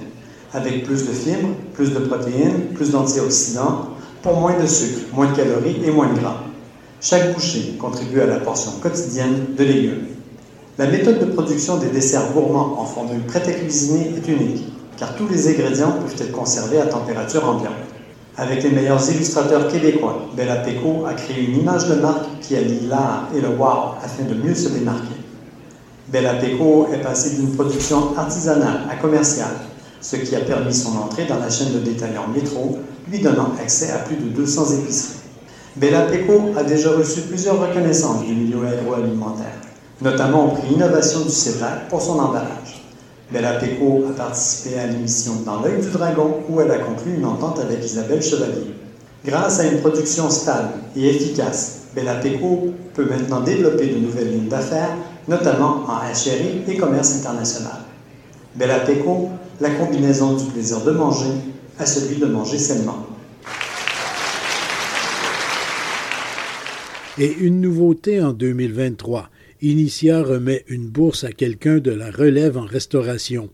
avec 0.53 0.85
plus 0.85 1.05
de 1.05 1.11
fibres, 1.11 1.49
plus 1.73 1.91
de 1.91 1.99
protéines, 1.99 2.67
plus 2.73 2.91
d'antioxydants, 2.91 3.89
pour 4.21 4.39
moins 4.39 4.57
de 4.57 4.65
sucre, 4.65 5.01
moins 5.11 5.29
de 5.29 5.35
calories 5.35 5.81
et 5.83 5.91
moins 5.91 6.07
de 6.13 6.19
gras. 6.19 6.37
Chaque 7.01 7.33
bouchée 7.33 7.75
contribue 7.77 8.21
à 8.21 8.27
la 8.27 8.37
portion 8.37 8.71
quotidienne 8.81 9.55
de 9.57 9.63
légumes. 9.65 10.12
La 10.79 10.87
méthode 10.87 11.19
de 11.19 11.25
production 11.25 11.77
des 11.77 11.89
desserts 11.89 12.31
gourmands 12.33 12.79
en 12.79 12.85
formule 12.85 13.21
prête 13.27 13.47
à 13.47 13.51
cuisiner 13.51 14.11
est 14.17 14.27
unique, 14.27 14.65
car 14.97 15.15
tous 15.15 15.27
les 15.27 15.47
ingrédients 15.47 15.91
peuvent 15.91 16.19
être 16.19 16.31
conservés 16.31 16.81
à 16.81 16.87
température 16.87 17.47
ambiante. 17.47 17.73
Avec 18.37 18.63
les 18.63 18.71
meilleurs 18.71 19.07
illustrateurs 19.11 19.67
québécois, 19.67 20.29
Bella 20.35 20.55
Peco 20.55 21.05
a 21.05 21.13
créé 21.13 21.45
une 21.45 21.59
image 21.59 21.87
de 21.87 21.93
marque 21.93 22.25
qui 22.41 22.55
allie 22.55 22.87
l'art 22.87 23.27
et 23.37 23.41
le 23.41 23.49
wow 23.49 23.99
afin 24.03 24.23
de 24.23 24.33
mieux 24.33 24.55
se 24.55 24.69
démarquer. 24.69 25.13
Bella 26.07 26.33
Peco 26.33 26.87
est 26.91 27.03
passée 27.03 27.35
d'une 27.35 27.51
production 27.51 28.17
artisanale 28.17 28.79
à 28.89 28.95
commerciale, 28.95 29.53
ce 30.01 30.15
qui 30.15 30.35
a 30.35 30.39
permis 30.39 30.73
son 30.73 30.97
entrée 30.97 31.25
dans 31.25 31.37
la 31.37 31.51
chaîne 31.51 31.71
de 31.71 31.79
détaillants 31.79 32.29
Métro, 32.33 32.79
lui 33.07 33.19
donnant 33.19 33.51
accès 33.61 33.91
à 33.91 33.99
plus 33.99 34.15
de 34.15 34.29
200 34.29 34.71
épiceries. 34.79 35.19
Bella 35.75 36.01
Peco 36.01 36.53
a 36.57 36.63
déjà 36.63 36.89
reçu 36.89 37.21
plusieurs 37.21 37.61
reconnaissances 37.61 38.25
du 38.25 38.33
milieu 38.33 38.65
agroalimentaire, 38.65 39.61
notamment 40.03 40.45
au 40.45 40.47
prix 40.49 40.73
Innovation 40.73 41.21
du 41.21 41.29
CEPAC 41.29 41.87
pour 41.89 42.01
son 42.01 42.19
emballage. 42.19 42.83
Bella 43.31 43.53
Peco 43.53 44.03
a 44.09 44.13
participé 44.13 44.77
à 44.77 44.87
l'émission 44.87 45.33
Dans 45.45 45.61
l'œil 45.61 45.81
du 45.81 45.89
dragon 45.89 46.41
où 46.49 46.59
elle 46.61 46.71
a 46.71 46.79
conclu 46.79 47.15
une 47.15 47.25
entente 47.25 47.59
avec 47.59 47.83
Isabelle 47.83 48.21
Chevalier. 48.21 48.75
Grâce 49.25 49.61
à 49.61 49.67
une 49.67 49.79
production 49.79 50.29
stable 50.29 50.69
et 50.95 51.07
efficace, 51.07 51.83
Bella 51.95 52.15
Peco 52.15 52.73
peut 52.93 53.05
maintenant 53.05 53.39
développer 53.39 53.87
de 53.87 53.99
nouvelles 53.99 54.31
lignes 54.31 54.49
d'affaires, 54.49 54.95
notamment 55.27 55.85
en 55.87 55.99
HRI 56.11 56.63
et 56.67 56.77
commerce 56.77 57.15
international. 57.15 57.79
Bella 58.55 58.79
Peco 58.79 59.29
la 59.61 59.69
combinaison 59.69 60.35
du 60.35 60.45
plaisir 60.45 60.81
de 60.81 60.91
manger 60.91 61.31
à 61.79 61.85
celui 61.85 62.17
de 62.17 62.25
manger 62.25 62.57
sainement. 62.57 63.07
Et 67.17 67.31
une 67.31 67.61
nouveauté 67.61 68.21
en 68.21 68.33
2023. 68.33 69.29
Initia 69.65 70.21
remet 70.21 70.65
une 70.67 70.89
bourse 70.89 71.23
à 71.23 71.31
quelqu'un 71.31 71.77
de 71.77 71.91
la 71.91 72.11
relève 72.11 72.57
en 72.57 72.65
restauration. 72.65 73.49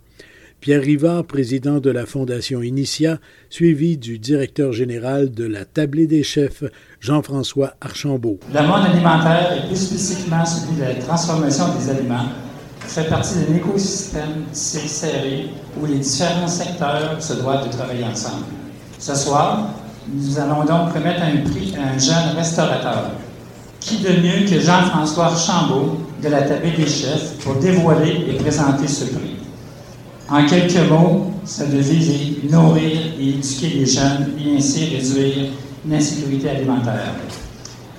Pierre 0.60 0.82
Rivard, 0.82 1.24
président 1.24 1.80
de 1.80 1.92
la 1.92 2.08
Fondation 2.08 2.64
Initia, 2.64 3.20
suivi 3.52 3.96
du 3.96 4.18
directeur 4.18 4.74
général 4.74 5.30
de 5.30 5.46
la 5.46 5.66
Tablée 5.66 6.08
des 6.08 6.24
chefs, 6.24 6.64
Jean-François 7.00 7.76
Archambault. 7.80 8.40
Le 8.52 8.62
monde 8.64 8.88
alimentaire 8.92 9.54
et 9.56 9.68
plus 9.68 9.76
spécifiquement 9.76 10.44
celui 10.44 10.78
de 10.78 10.82
la 10.82 10.96
transformation 10.96 11.66
des 11.78 11.92
aliments 11.92 12.30
fait 12.80 13.08
partie 13.08 13.36
d'un 13.46 13.58
écosystème 13.58 14.46
serré 14.52 15.50
où 15.80 15.86
les 15.86 16.00
différents 16.00 16.48
secteurs 16.48 17.22
se 17.22 17.34
doivent 17.34 17.68
de 17.68 17.72
travailler 17.72 18.06
ensemble. 18.06 18.46
Ce 18.98 19.14
soir, 19.14 19.76
nous 20.12 20.40
allons 20.40 20.66
donc 20.66 20.92
remettre 20.92 21.22
un 21.22 21.48
prix 21.48 21.76
à 21.78 21.94
un 21.94 22.00
jeune 22.00 22.36
restaurateur 22.36 23.12
qui 23.80 23.98
de 23.98 24.10
mieux 24.10 24.46
que 24.50 24.60
Jean-François 24.60 25.26
Archambault 25.26 25.98
de 26.22 26.30
la 26.30 26.42
Table 26.42 26.68
des 26.78 26.88
chefs 26.88 27.38
pour 27.44 27.56
dévoiler 27.56 28.26
et 28.30 28.34
présenter 28.34 28.88
ce 28.88 29.06
prix? 29.06 29.38
En 30.30 30.46
quelques 30.46 30.90
mots, 30.90 31.32
sa 31.44 31.66
devise 31.66 32.10
est 32.10 32.52
nourrir 32.52 33.00
et 33.20 33.30
éduquer 33.30 33.70
les 33.70 33.86
jeunes 33.86 34.34
et 34.40 34.58
ainsi 34.58 34.86
réduire 34.96 35.52
l'insécurité 35.88 36.50
alimentaire. 36.50 37.14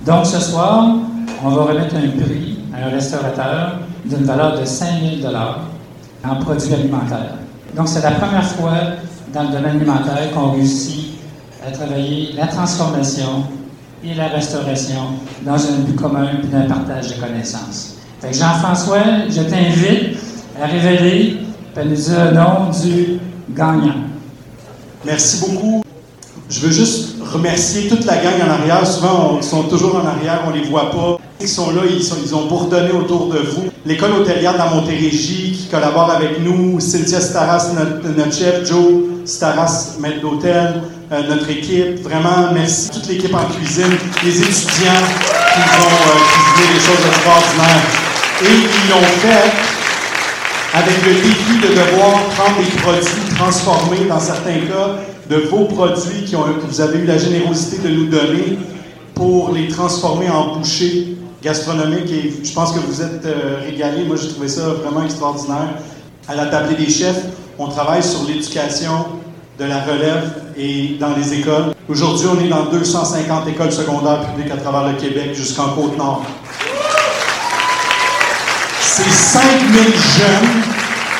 Donc 0.05 0.25
ce 0.25 0.39
soir, 0.39 0.95
on 1.43 1.49
va 1.49 1.63
remettre 1.63 1.95
un 1.95 2.23
prix 2.23 2.59
à 2.73 2.87
un 2.87 2.89
restaurateur 2.89 3.79
d'une 4.05 4.23
valeur 4.23 4.59
de 4.59 4.65
5 4.65 4.87
000 5.21 5.33
en 6.23 6.35
produits 6.37 6.73
alimentaires. 6.73 7.35
Donc 7.75 7.87
c'est 7.87 8.01
la 8.01 8.11
première 8.11 8.45
fois 8.45 8.77
dans 9.33 9.43
le 9.43 9.49
domaine 9.49 9.77
alimentaire 9.77 10.31
qu'on 10.33 10.51
réussit 10.51 11.13
à 11.65 11.71
travailler 11.71 12.33
la 12.33 12.47
transformation 12.47 13.43
et 14.03 14.13
la 14.15 14.27
restauration 14.27 15.15
dans 15.45 15.55
un 15.55 15.79
but 15.85 15.95
commun 15.95 16.29
et 16.43 16.47
d'un 16.47 16.61
partage 16.61 17.15
de 17.15 17.21
connaissances. 17.21 17.95
Jean-François, 18.23 19.27
je 19.29 19.41
t'invite 19.41 20.17
à 20.61 20.65
révéler 20.65 21.37
et 21.79 21.85
nous 21.85 21.95
dire 21.95 22.25
le 22.25 22.31
nom 22.35 22.69
du 22.71 23.19
gagnant. 23.55 24.01
Merci 25.05 25.41
beaucoup. 25.41 25.83
Je 26.49 26.59
veux 26.59 26.71
juste 26.71 27.15
remercier 27.21 27.87
toute 27.87 28.05
la 28.05 28.17
gang 28.17 28.33
en 28.45 28.51
arrière. 28.51 28.85
Souvent, 28.85 29.37
ils 29.37 29.43
sont 29.43 29.63
toujours 29.63 29.95
en 29.95 30.05
arrière, 30.05 30.43
on 30.47 30.51
les 30.51 30.63
voit 30.63 30.91
pas. 30.91 31.17
Ils 31.39 31.47
sont 31.47 31.71
là, 31.71 31.81
ils, 31.89 32.03
sont, 32.03 32.17
ils 32.23 32.35
ont 32.35 32.45
bourdonné 32.45 32.91
autour 32.91 33.27
de 33.27 33.39
vous. 33.39 33.63
L'école 33.85 34.11
hôtelière 34.11 34.53
de 34.53 34.57
la 34.59 34.69
Montérégie 34.69 35.53
qui 35.53 35.67
collabore 35.71 36.11
avec 36.11 36.39
nous, 36.43 36.79
Cynthia 36.79 37.19
Staras, 37.19 37.71
notre, 37.73 38.31
chef, 38.31 38.67
Joe 38.67 39.03
Staras, 39.25 39.95
maître 39.99 40.21
d'hôtel, 40.21 40.81
euh, 41.11 41.23
notre 41.27 41.49
équipe. 41.49 42.01
Vraiment, 42.01 42.51
merci. 42.53 42.89
Toute 42.89 43.07
l'équipe 43.07 43.33
en 43.33 43.45
cuisine, 43.45 43.91
les 44.23 44.37
étudiants 44.37 45.03
qui 45.53 45.59
ont 45.59 45.91
euh, 45.91 46.19
cuisiné 46.31 46.73
des 46.73 46.79
choses 46.79 47.05
extraordinaires. 47.07 47.83
Et 48.43 48.45
ils 48.45 48.89
l'ont 48.89 49.07
fait 49.19 49.51
avec 50.73 51.05
le 51.05 51.13
défi 51.15 51.57
de 51.61 51.67
devoir 51.67 52.23
prendre 52.29 52.57
des 52.59 52.77
produits 52.81 53.35
transformés, 53.35 54.07
dans 54.07 54.19
certains 54.19 54.59
cas, 54.61 55.01
de 55.29 55.35
vos 55.47 55.65
produits 55.65 56.23
qui 56.25 56.35
ont, 56.35 56.43
que 56.43 56.65
vous 56.65 56.81
avez 56.81 56.99
eu 56.99 57.05
la 57.05 57.17
générosité 57.17 57.87
de 57.87 57.93
nous 57.93 58.05
donner 58.05 58.57
pour 59.13 59.51
les 59.51 59.67
transformer 59.67 60.29
en 60.29 60.57
bouchées 60.57 61.17
gastronomiques. 61.43 62.11
Et 62.11 62.33
je 62.43 62.53
pense 62.53 62.71
que 62.71 62.79
vous 62.79 63.01
êtes 63.01 63.25
euh, 63.25 63.59
régalés. 63.65 64.05
Moi, 64.05 64.15
j'ai 64.15 64.29
trouvé 64.29 64.47
ça 64.47 64.61
vraiment 64.81 65.03
extraordinaire. 65.03 65.75
À 66.27 66.35
la 66.35 66.45
table 66.45 66.75
des 66.75 66.89
chefs, 66.89 67.25
on 67.59 67.67
travaille 67.67 68.01
sur 68.01 68.23
l'éducation 68.23 69.05
de 69.59 69.65
la 69.65 69.81
relève 69.81 70.31
et 70.57 70.97
dans 70.99 71.15
les 71.15 71.33
écoles. 71.33 71.73
Aujourd'hui, 71.89 72.27
on 72.27 72.39
est 72.43 72.49
dans 72.49 72.65
250 72.65 73.47
écoles 73.47 73.71
secondaires 73.71 74.21
publiques 74.31 74.51
à 74.51 74.57
travers 74.57 74.91
le 74.91 74.99
Québec 74.99 75.31
jusqu'en 75.33 75.69
Côte-Nord. 75.69 76.23
C'est 78.81 79.09
5000 79.09 79.83
jeunes 79.83 80.61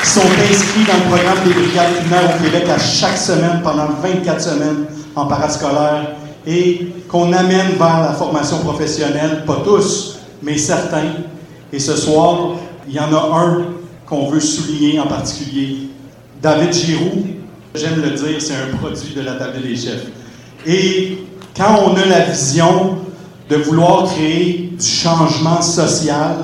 qui 0.03 0.09
sont 0.09 0.21
inscrits 0.21 0.85
dans 0.87 0.97
le 0.97 1.09
programme 1.09 1.37
des 1.45 1.53
brigades 1.53 1.97
culinaires 1.97 2.35
au 2.35 2.43
Québec 2.43 2.69
à 2.69 2.79
chaque 2.79 3.17
semaine 3.17 3.61
pendant 3.63 3.87
24 4.01 4.41
semaines 4.41 4.85
en 5.15 5.25
parascolaire 5.25 6.15
et 6.45 6.87
qu'on 7.07 7.31
amène 7.33 7.73
vers 7.77 8.01
la 8.01 8.13
formation 8.13 8.59
professionnelle, 8.59 9.43
pas 9.45 9.61
tous, 9.63 10.19
mais 10.41 10.57
certains. 10.57 11.13
Et 11.71 11.79
ce 11.79 11.95
soir, 11.95 12.55
il 12.87 12.93
y 12.93 12.99
en 12.99 13.13
a 13.13 13.37
un 13.37 13.65
qu'on 14.05 14.29
veut 14.29 14.39
souligner 14.39 14.99
en 14.99 15.07
particulier. 15.07 15.89
David 16.41 16.73
Giroux, 16.73 17.23
j'aime 17.75 18.01
le 18.01 18.11
dire, 18.11 18.41
c'est 18.41 18.53
un 18.53 18.77
produit 18.77 19.13
de 19.15 19.21
la 19.21 19.33
table 19.33 19.61
des 19.61 19.75
chefs. 19.75 20.07
Et 20.65 21.17
quand 21.55 21.79
on 21.85 21.95
a 21.95 22.05
la 22.05 22.21
vision 22.21 22.97
de 23.49 23.55
vouloir 23.57 24.05
créer 24.05 24.71
du 24.79 24.85
changement 24.85 25.61
social, 25.61 26.37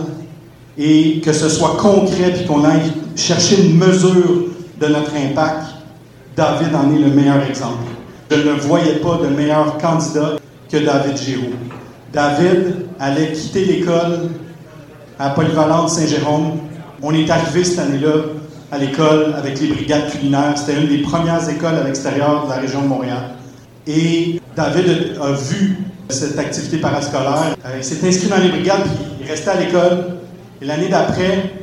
et 0.77 1.21
que 1.21 1.33
ce 1.33 1.49
soit 1.49 1.75
concret 1.77 2.31
puis 2.35 2.45
qu'on 2.45 2.63
aille 2.63 2.91
chercher 3.15 3.63
une 3.63 3.77
mesure 3.77 4.45
de 4.79 4.87
notre 4.87 5.15
impact, 5.15 5.67
David 6.35 6.75
en 6.75 6.95
est 6.95 6.99
le 6.99 7.09
meilleur 7.09 7.43
exemple. 7.49 7.89
Je 8.29 8.35
ne 8.35 8.51
voyais 8.53 8.95
pas 8.95 9.17
de 9.17 9.27
meilleur 9.27 9.77
candidat 9.79 10.35
que 10.69 10.77
David 10.77 11.17
Giroux. 11.17 11.55
David 12.13 12.85
allait 12.99 13.31
quitter 13.31 13.65
l'école 13.65 14.29
à 15.17 15.31
Polyvalente 15.31 15.89
Saint-Jérôme. 15.89 16.59
On 17.01 17.13
est 17.13 17.29
arrivé 17.29 17.63
cette 17.63 17.79
année-là 17.79 18.13
à 18.71 18.77
l'école 18.77 19.33
avec 19.37 19.59
les 19.59 19.67
brigades 19.67 20.09
culinaires. 20.11 20.53
C'était 20.57 20.81
une 20.81 20.87
des 20.87 20.99
premières 20.99 21.47
écoles 21.49 21.75
à 21.75 21.83
l'extérieur 21.83 22.45
de 22.45 22.49
la 22.49 22.57
région 22.57 22.81
de 22.81 22.87
Montréal. 22.87 23.31
Et 23.87 24.41
David 24.55 25.17
a 25.21 25.31
vu 25.31 25.77
cette 26.09 26.37
activité 26.37 26.77
parascolaire. 26.77 27.55
Euh, 27.65 27.75
il 27.77 27.83
s'est 27.83 28.05
inscrit 28.05 28.27
dans 28.27 28.37
les 28.37 28.49
brigades, 28.49 28.83
puis 28.83 29.05
il 29.21 29.27
restait 29.27 29.51
à 29.51 29.59
l'école. 29.59 30.17
Et 30.61 30.65
l'année 30.65 30.89
d'après, 30.89 31.53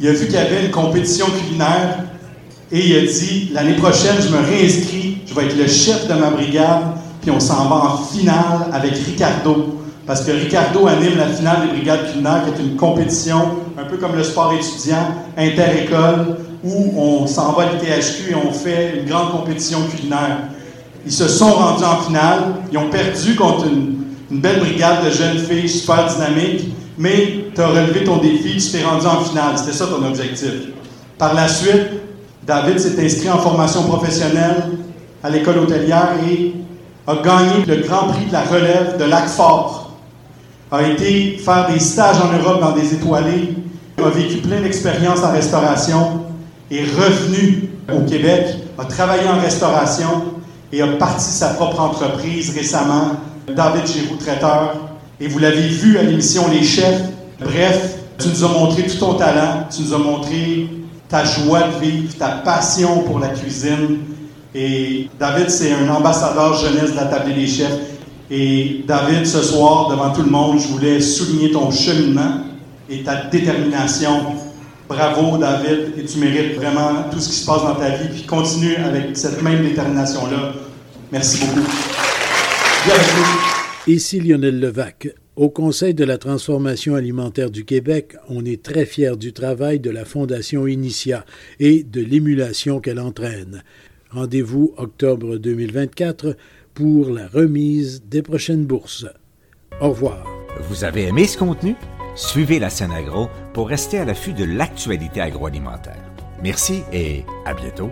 il 0.00 0.08
a 0.08 0.12
vu 0.12 0.26
qu'il 0.26 0.34
y 0.34 0.38
avait 0.38 0.64
une 0.64 0.70
compétition 0.70 1.26
culinaire 1.26 1.98
et 2.72 2.84
il 2.84 2.96
a 2.96 3.00
dit 3.02 3.50
l'année 3.52 3.74
prochaine, 3.74 4.16
je 4.20 4.28
me 4.28 4.38
réinscris, 4.38 5.18
je 5.26 5.34
vais 5.34 5.46
être 5.46 5.56
le 5.56 5.68
chef 5.68 6.08
de 6.08 6.14
ma 6.14 6.30
brigade, 6.30 6.82
puis 7.22 7.30
on 7.30 7.38
s'en 7.38 7.68
va 7.68 7.76
en 7.76 7.96
finale 7.98 8.70
avec 8.72 8.94
Ricardo. 8.94 9.80
Parce 10.06 10.22
que 10.22 10.32
Ricardo 10.32 10.86
anime 10.86 11.16
la 11.16 11.28
finale 11.28 11.62
des 11.62 11.76
brigades 11.76 12.10
culinaires, 12.10 12.42
qui 12.44 12.60
est 12.60 12.64
une 12.64 12.76
compétition, 12.76 13.56
un 13.78 13.84
peu 13.84 13.96
comme 13.96 14.16
le 14.16 14.22
sport 14.22 14.52
étudiant, 14.52 15.14
inter-école, 15.36 16.36
où 16.64 16.92
on 16.96 17.26
s'en 17.26 17.52
va 17.52 17.64
à 17.64 17.72
l'ITHQ 17.72 18.30
et 18.30 18.34
on 18.34 18.52
fait 18.52 19.00
une 19.00 19.08
grande 19.08 19.32
compétition 19.32 19.78
culinaire. 19.88 20.38
Ils 21.04 21.12
se 21.12 21.28
sont 21.28 21.52
rendus 21.52 21.84
en 21.84 22.02
finale, 22.02 22.54
ils 22.72 22.78
ont 22.78 22.90
perdu 22.90 23.36
contre 23.36 23.66
une, 23.66 23.94
belle 24.28 24.58
brigade 24.58 25.04
de 25.04 25.10
jeunes 25.10 25.38
filles 25.38 25.68
super 25.68 26.06
dynamiques, 26.06 26.74
mais 26.98 27.44
tu 27.54 27.60
as 27.60 27.68
relevé 27.68 28.02
ton 28.02 28.16
défi, 28.16 28.56
tu 28.56 28.72
t'es 28.72 28.84
rendu 28.84 29.06
en 29.06 29.20
finale. 29.20 29.56
C'était 29.56 29.72
ça 29.72 29.86
ton 29.86 30.04
objectif. 30.04 30.50
Par 31.16 31.34
la 31.34 31.46
suite, 31.46 31.86
David 32.44 32.80
s'est 32.80 33.04
inscrit 33.04 33.30
en 33.30 33.38
formation 33.38 33.84
professionnelle 33.84 34.64
à 35.22 35.30
l'école 35.30 35.58
hôtelière 35.58 36.10
et 36.28 36.54
a 37.06 37.14
gagné 37.16 37.64
le 37.66 37.86
Grand 37.86 38.08
Prix 38.08 38.26
de 38.26 38.32
la 38.32 38.42
relève 38.42 38.98
de 38.98 39.04
Lac-Fort. 39.04 39.92
A 40.72 40.82
été 40.82 41.38
faire 41.38 41.68
des 41.72 41.78
stages 41.78 42.16
en 42.20 42.36
Europe 42.36 42.60
dans 42.60 42.72
des 42.72 42.94
étoilés, 42.94 43.54
a 44.04 44.08
vécu 44.10 44.38
plein 44.38 44.60
d'expériences 44.60 45.22
en 45.22 45.32
restauration, 45.32 46.22
est 46.70 46.84
revenu 46.84 47.70
au 47.92 48.00
Québec, 48.00 48.46
a 48.78 48.84
travaillé 48.84 49.28
en 49.28 49.40
restauration 49.40 50.24
et 50.72 50.82
a 50.82 50.86
parti 50.88 51.24
sa 51.24 51.50
propre 51.50 51.80
entreprise 51.80 52.54
récemment, 52.54 53.12
David 53.54 53.86
Giroux 53.86 54.16
Traiteur, 54.16 54.76
et 55.20 55.28
vous 55.28 55.38
l'avez 55.38 55.68
vu 55.68 55.98
à 55.98 56.02
l'émission 56.02 56.42
Les 56.50 56.62
Chefs. 56.62 57.02
Bref, 57.40 57.96
tu 58.18 58.28
nous 58.28 58.44
as 58.44 58.48
montré 58.48 58.82
tout 58.84 58.98
ton 58.98 59.14
talent, 59.14 59.66
tu 59.74 59.82
nous 59.82 59.94
as 59.94 59.98
montré 59.98 60.68
ta 61.08 61.24
joie 61.24 61.62
de 61.62 61.84
vivre, 61.84 62.14
ta 62.18 62.28
passion 62.28 63.02
pour 63.02 63.18
la 63.18 63.28
cuisine. 63.28 63.98
Et 64.54 65.08
David, 65.18 65.50
c'est 65.50 65.72
un 65.72 65.88
ambassadeur 65.88 66.54
jeunesse 66.54 66.92
de 66.92 66.96
la 66.96 67.04
table 67.04 67.34
des 67.34 67.46
chefs. 67.46 67.78
Et 68.30 68.84
David, 68.88 69.26
ce 69.26 69.42
soir, 69.42 69.88
devant 69.88 70.10
tout 70.10 70.22
le 70.22 70.30
monde, 70.30 70.58
je 70.58 70.66
voulais 70.68 71.00
souligner 71.00 71.52
ton 71.52 71.70
cheminement 71.70 72.40
et 72.88 73.02
ta 73.02 73.26
détermination. 73.26 74.34
Bravo, 74.88 75.36
David, 75.38 75.98
et 75.98 76.04
tu 76.04 76.18
mérites 76.18 76.54
vraiment 76.56 77.10
tout 77.10 77.18
ce 77.18 77.28
qui 77.28 77.34
se 77.34 77.46
passe 77.46 77.62
dans 77.62 77.74
ta 77.74 77.96
vie. 77.96 78.08
Puis 78.08 78.22
continue 78.22 78.76
avec 78.76 79.16
cette 79.16 79.42
même 79.42 79.62
détermination-là. 79.62 80.52
Merci 81.10 81.44
beaucoup. 81.44 81.66
Ici 83.86 84.20
Lionel 84.20 84.60
Levac. 84.60 85.08
Au 85.36 85.50
Conseil 85.50 85.92
de 85.92 86.04
la 86.04 86.18
transformation 86.18 86.94
alimentaire 86.94 87.50
du 87.50 87.64
Québec, 87.64 88.16
on 88.28 88.44
est 88.44 88.62
très 88.62 88.86
fiers 88.86 89.16
du 89.16 89.32
travail 89.32 89.80
de 89.80 89.90
la 89.90 90.04
Fondation 90.04 90.66
Initia 90.66 91.26
et 91.60 91.82
de 91.82 92.00
l'émulation 92.00 92.80
qu'elle 92.80 93.00
entraîne. 93.00 93.62
Rendez-vous 94.10 94.72
octobre 94.78 95.36
2024 95.36 96.36
pour 96.74 97.10
la 97.10 97.26
remise 97.26 98.02
des 98.08 98.22
prochaines 98.22 98.64
bourses. 98.64 99.06
Au 99.80 99.90
revoir. 99.90 100.24
Vous 100.68 100.84
avez 100.84 101.02
aimé 101.02 101.26
ce 101.26 101.36
contenu? 101.36 101.74
Suivez 102.16 102.58
la 102.58 102.70
scène 102.70 102.92
agro 102.92 103.28
pour 103.52 103.68
rester 103.68 103.98
à 103.98 104.06
l'affût 104.06 104.32
de 104.32 104.44
l'actualité 104.44 105.20
agroalimentaire. 105.20 106.02
Merci 106.42 106.82
et 106.90 107.26
à 107.44 107.52
bientôt. 107.52 107.90